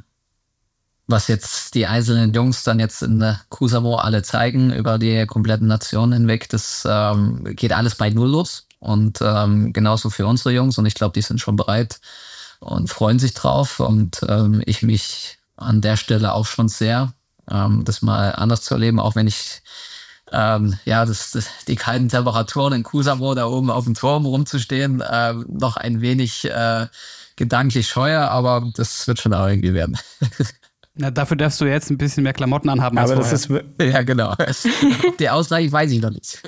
[1.10, 6.14] was jetzt die einzelnen Jungs dann jetzt in Kusamo alle zeigen über die kompletten Nationen
[6.14, 8.68] hinweg, das ähm, geht alles bei Null los.
[8.80, 10.78] Und ähm, genauso für unsere Jungs.
[10.78, 12.00] Und ich glaube, die sind schon bereit
[12.60, 13.80] und freuen sich drauf.
[13.80, 17.14] Und ähm, ich mich an der Stelle auch schon sehr
[17.50, 19.62] ähm, das mal anders zu erleben, auch wenn ich
[20.32, 25.02] ähm, ja, das, das, die kalten Temperaturen in Kusamo da oben auf dem Turm rumzustehen,
[25.02, 26.88] äh, noch ein wenig äh,
[27.36, 29.98] gedanklich scheuer, aber das wird schon auch irgendwie werden.
[31.02, 33.64] Na, dafür darfst du jetzt ein bisschen mehr Klamotten anhaben als aber das vorher.
[33.64, 34.36] ist Ja, genau.
[35.20, 36.44] Die Ausreichend weiß ich noch nicht.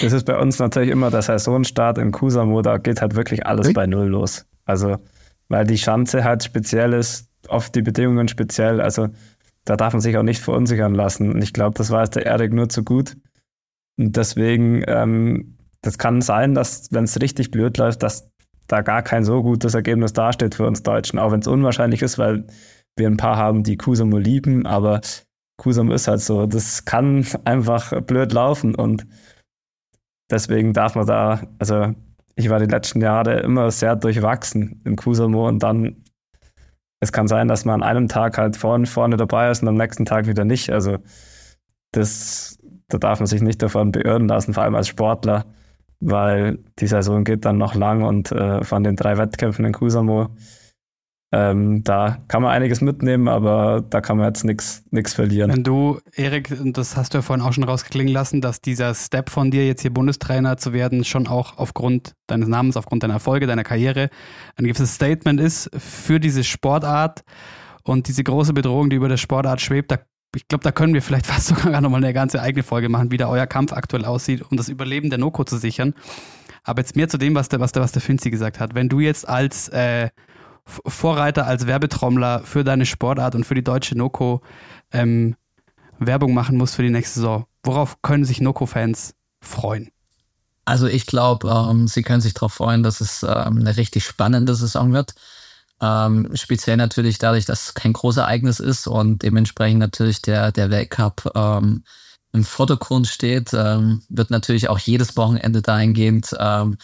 [0.00, 3.72] Das ist bei uns natürlich immer der Saisonstart in Kusamo, da geht halt wirklich alles
[3.72, 4.46] bei Null los.
[4.64, 4.98] Also,
[5.48, 8.80] weil die Schanze halt speziell ist, oft die Bedingungen speziell.
[8.80, 9.08] Also
[9.64, 11.32] da darf man sich auch nicht verunsichern lassen.
[11.32, 13.16] Und ich glaube, das weiß der Erik nur zu gut.
[13.98, 18.30] Und deswegen, ähm, das kann sein, dass, wenn es richtig blöd läuft, dass
[18.68, 21.18] da gar kein so gutes Ergebnis dasteht für uns Deutschen.
[21.18, 22.46] Auch wenn es unwahrscheinlich ist, weil
[22.96, 25.00] wir ein paar haben, die Kusamo lieben, aber
[25.58, 26.46] Kusamo ist halt so.
[26.46, 29.06] Das kann einfach blöd laufen und
[30.30, 31.94] deswegen darf man da, also
[32.34, 36.02] ich war die letzten Jahre immer sehr durchwachsen in Kusamo und dann
[37.02, 39.76] es kann sein, dass man an einem Tag halt vorne, vorne dabei ist und am
[39.76, 40.70] nächsten Tag wieder nicht.
[40.70, 40.98] Also
[41.90, 45.46] das, da darf man sich nicht davon beirren lassen, vor allem als Sportler,
[46.02, 50.30] weil die Saison geht dann noch lang und äh, von den drei Wettkämpfen in Kusamo
[51.34, 55.50] ähm, da kann man einiges mitnehmen, aber da kann man jetzt nichts verlieren.
[55.50, 59.30] Wenn du, Erik, das hast du ja vorhin auch schon rausgeklingen lassen, dass dieser Step
[59.30, 63.46] von dir, jetzt hier Bundestrainer zu werden, schon auch aufgrund deines Namens, aufgrund deiner Erfolge,
[63.46, 64.10] deiner Karriere,
[64.56, 67.22] ein gewisses Statement ist für diese Sportart
[67.82, 70.00] und diese große Bedrohung, die über der Sportart schwebt, da
[70.34, 73.16] ich glaube, da können wir vielleicht fast sogar nochmal eine ganze eigene Folge machen, wie
[73.16, 75.94] da euer Kampf aktuell aussieht, um das Überleben der Noko zu sichern.
[76.64, 78.74] Aber jetzt mehr zu dem, was der, was der, was der Finzi gesagt hat.
[78.74, 80.10] Wenn du jetzt als äh,
[80.64, 84.42] Vorreiter als Werbetrommler für deine Sportart und für die deutsche Noko
[84.92, 85.36] ähm,
[85.98, 87.46] Werbung machen musst für die nächste Saison.
[87.62, 89.90] Worauf können sich Noko-Fans freuen?
[90.64, 94.54] Also ich glaube, ähm, sie können sich darauf freuen, dass es ähm, eine richtig spannende
[94.54, 95.14] Saison wird.
[95.82, 101.32] Ähm, speziell natürlich dadurch, dass es kein Großereignis ist und dementsprechend natürlich der, der Weltcup
[101.34, 101.82] ähm,
[102.32, 106.78] im Vordergrund steht, ähm, wird natürlich auch jedes Wochenende dahingehend ähm,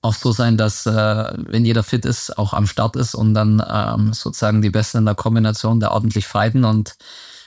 [0.00, 3.62] auch so sein, dass äh, wenn jeder fit ist, auch am Start ist und dann
[3.68, 6.64] ähm, sozusagen die Besten in der Kombination da ordentlich fighten.
[6.64, 6.94] Und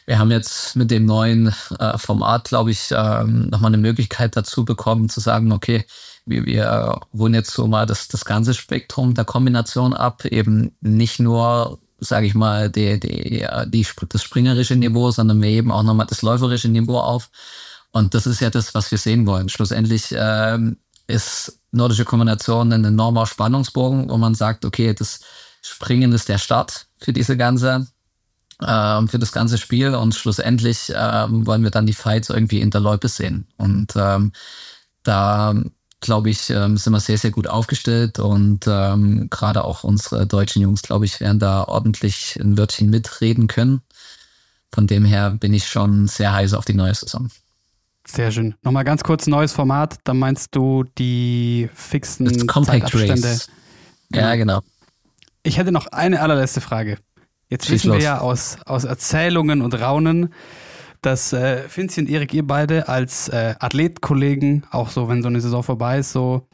[0.06, 4.66] wir haben jetzt mit dem neuen äh, Format, glaube ich, ähm, nochmal eine Möglichkeit dazu
[4.66, 5.86] bekommen zu sagen, okay,
[6.26, 11.20] wir, wir holen jetzt so mal das, das ganze Spektrum der Kombination ab, eben nicht
[11.20, 16.08] nur, sage ich mal, die, die, die, das springerische Niveau, sondern wir heben auch nochmal
[16.08, 17.30] das läuferische Niveau auf.
[17.92, 19.50] Und das ist ja das, was wir sehen wollen.
[19.50, 25.20] Schlussendlich ähm, ist nordische Kombination ein enormer Spannungsbogen, wo man sagt, okay, das
[25.62, 27.88] Springen ist der Start für diese ganze,
[28.66, 32.72] ähm, für das ganze Spiel und schlussendlich ähm, wollen wir dann die Fights irgendwie in
[32.72, 33.48] der Loipe sehen.
[33.58, 34.32] Und ähm,
[35.04, 35.54] da
[36.02, 40.62] glaube ich, ähm, sind wir sehr, sehr gut aufgestellt und ähm, gerade auch unsere deutschen
[40.62, 43.82] Jungs, glaube ich, werden da ordentlich ein Wörtchen mitreden können.
[44.74, 47.30] Von dem her bin ich schon sehr heiß auf die neue Saison.
[48.08, 48.56] Sehr schön.
[48.64, 49.98] Nochmal ganz kurz neues Format.
[50.04, 53.50] Da meinst du die fixen das Compact Race.
[54.10, 54.28] Genau.
[54.28, 54.62] Ja, genau.
[55.44, 56.98] Ich hätte noch eine allerletzte Frage.
[57.50, 57.98] Jetzt Schieß wissen los.
[57.98, 60.34] wir ja aus, aus Erzählungen und Raunen,
[61.02, 65.42] dass äh, Finzi und Erik, ihr beide als äh, Athletkollegen, auch so, wenn so eine
[65.42, 66.48] Saison vorbei ist, so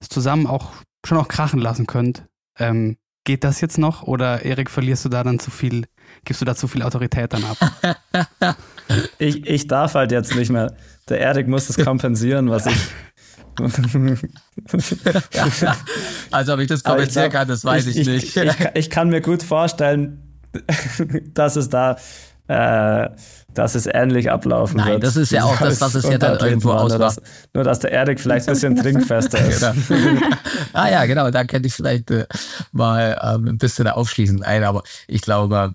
[0.00, 0.72] zusammen auch
[1.04, 2.24] schon auch krachen lassen könnt.
[2.58, 5.86] Ähm, geht das jetzt noch oder Erik, verlierst du da dann zu viel,
[6.24, 8.56] gibst du da zu viel Autorität dann ab?
[9.18, 10.74] ich, ich darf halt jetzt nicht mehr.
[11.08, 12.76] Der Erik muss das kompensieren, was ich.
[16.30, 18.36] also ob ich das kompensieren kann, das weiß ich, ich nicht.
[18.36, 20.40] Ich, ich, kann mir gut vorstellen,
[21.34, 21.96] dass es da
[22.48, 23.10] äh,
[23.54, 24.94] dass es ähnlich ablaufen Nein, wird.
[24.96, 27.20] Nein, das ist ja auch das, was es ja dann irgendwo ausmacht.
[27.54, 29.64] Nur dass, der Erik vielleicht ein bisschen trinkfester ist.
[30.72, 32.26] ah ja, genau, da könnte ich vielleicht äh,
[32.72, 34.36] mal ähm, ein bisschen aufschließen.
[34.36, 35.74] Nein, aber ich glaube,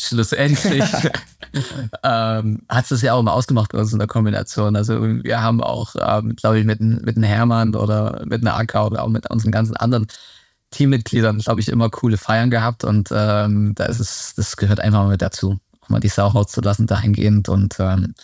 [0.00, 0.84] schlussendlich
[2.02, 4.76] ähm, hat es ja auch immer ausgemacht bei uns in der Kombination.
[4.76, 8.74] Also wir haben auch, ähm, glaube ich, mit, mit einem Hermann oder mit einer AK
[8.86, 10.06] oder auch mit unseren ganzen anderen
[10.70, 15.04] Teammitgliedern, glaube ich, immer coole Feiern gehabt und ähm, da ist es, das gehört einfach
[15.04, 15.58] mal mit dazu
[15.88, 17.48] mal die Sau rauszulassen dahingehend.
[17.48, 18.14] Und ähm,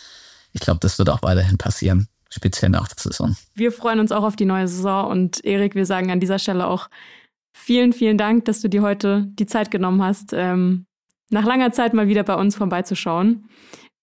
[0.53, 3.35] ich glaube, das wird auch weiterhin passieren, speziell nach der Saison.
[3.55, 6.67] Wir freuen uns auch auf die neue Saison und Erik, wir sagen an dieser Stelle
[6.67, 6.89] auch
[7.53, 10.85] vielen, vielen Dank, dass du dir heute die Zeit genommen hast, ähm,
[11.29, 13.47] nach langer Zeit mal wieder bei uns vorbeizuschauen.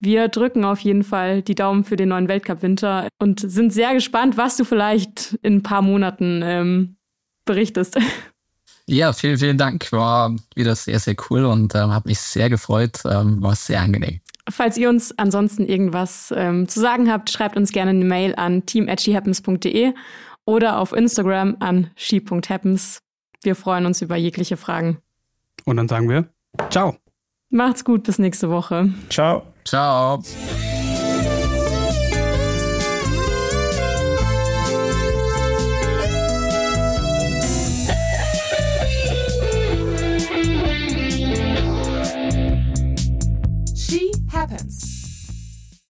[0.01, 4.39] Wir drücken auf jeden Fall die Daumen für den neuen Weltcup-Winter und sind sehr gespannt,
[4.39, 6.97] was du vielleicht in ein paar Monaten ähm,
[7.45, 7.99] berichtest.
[8.91, 9.93] Ja, vielen, vielen Dank.
[9.93, 13.01] War wieder sehr, sehr cool und ähm, habe mich sehr gefreut.
[13.05, 14.21] Ähm, war sehr angenehm.
[14.51, 18.67] Falls ihr uns ansonsten irgendwas ähm, zu sagen habt, schreibt uns gerne eine Mail an
[18.67, 19.93] team.shehappens.de
[20.45, 23.01] oder auf Instagram an she.happens.
[23.45, 24.99] Wir freuen uns über jegliche Fragen.
[25.65, 26.29] Und dann sagen wir
[26.71, 26.97] Ciao.
[27.49, 28.93] Macht's gut, bis nächste Woche.
[29.09, 29.43] Ciao.
[29.65, 30.21] Ciao.